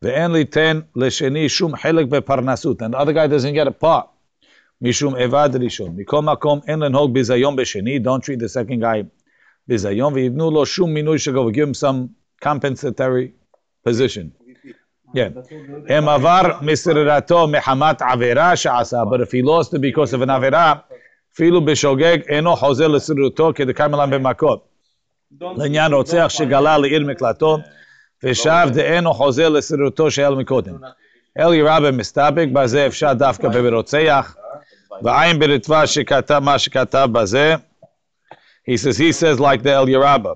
The 0.00 0.18
only 0.18 0.46
ten 0.46 0.86
lesheni 0.96 1.50
shum 1.50 1.72
helik 1.72 2.08
beparnasut, 2.08 2.80
and 2.80 2.94
the 2.94 2.98
other 2.98 3.12
guy 3.12 3.26
doesn't 3.26 3.52
get 3.52 3.66
a 3.66 3.70
part. 3.70 4.08
Mishum 4.82 5.12
evad 5.12 5.52
rishon. 5.56 5.94
Mikol 5.94 6.24
makom 6.24 6.62
en 6.66 6.80
lenhog 6.80 7.14
bizayon 7.14 7.54
besheni. 7.54 8.02
Don't 8.02 8.24
treat 8.24 8.38
the 8.38 8.48
second 8.48 8.80
guy 8.80 9.04
bizayon. 9.68 10.14
V'ivnu 10.14 10.50
lo 10.50 10.64
shum 10.64 10.94
minu 10.94 11.16
shagov. 11.16 11.52
Give 11.52 11.68
him 11.68 11.74
some 11.74 12.14
compensatory 12.40 13.34
position. 13.84 14.32
Yeah. 15.12 15.28
Hem 15.86 16.08
avar 16.08 16.60
misirato 16.62 17.46
mehamat 17.54 17.98
avera 17.98 18.54
shasa. 18.54 19.04
But 19.10 19.20
if 19.20 19.32
he 19.32 19.42
lost 19.42 19.74
it 19.74 19.82
because 19.82 20.14
of 20.14 20.22
an 20.22 20.30
avera, 20.30 20.82
filu 21.38 21.60
b'shogeg 21.62 22.24
eno 22.30 22.56
hozel 22.56 22.92
l'siruto 22.92 23.54
be 23.54 23.64
makot. 24.18 24.62
לעניין 25.40 25.92
רוצח 25.92 26.26
שגלה 26.28 26.78
לעיר 26.78 27.06
מקלטו, 27.06 27.58
ושב 28.24 28.68
דאינו 28.72 29.14
חוזר 29.14 29.48
לסררותו 29.48 30.10
שהיה 30.10 30.30
מקודם. 30.30 30.74
אלי 31.38 31.62
רבי 31.62 31.90
מסתפק 31.90 32.46
בזה 32.52 32.86
אפשר 32.86 33.12
דווקא 33.12 33.48
ברוצח, 33.48 34.36
ועין 35.02 35.38
ברתווה 35.38 35.86
שכתב 35.86 36.40
מה 36.44 36.58
שכתב 36.58 37.08
בזה. 37.12 37.54
He 38.70 38.76
says, 38.76 38.98
he 38.98 39.12
says 39.12 39.40
like 39.40 39.62
the 39.62 39.72
El 39.72 39.86
Yerabba. 39.86 40.34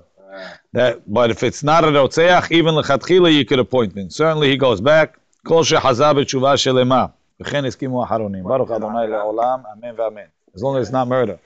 That, 0.73 0.93
but 1.07 1.29
if 1.29 1.43
it's 1.43 1.63
not 1.63 1.83
a 1.83 1.91
רוצח, 1.91 2.51
even 2.51 2.75
לכתחילה 2.75 3.29
you 3.29 3.45
could 3.45 3.59
appoint 3.59 3.93
him. 3.93 4.09
Certainly 4.09 4.49
he 4.51 4.57
goes 4.57 4.81
back. 4.81 5.17
כל 5.47 5.63
שחזר 5.63 6.13
בתשובה 6.13 6.57
שלמה. 6.57 7.05
וכן 7.41 7.65
הסכימו 7.65 8.01
האחרונים. 8.01 8.43
ברוך 8.43 8.71
אדוני 8.71 9.07
לעולם, 9.07 9.59
אמן 9.73 9.99
ואמן. 9.99 10.21
As 10.55 10.61
long 10.61 10.77
as 10.77 10.87
it's 10.87 10.91
not 10.91 11.07
murder. 11.07 11.44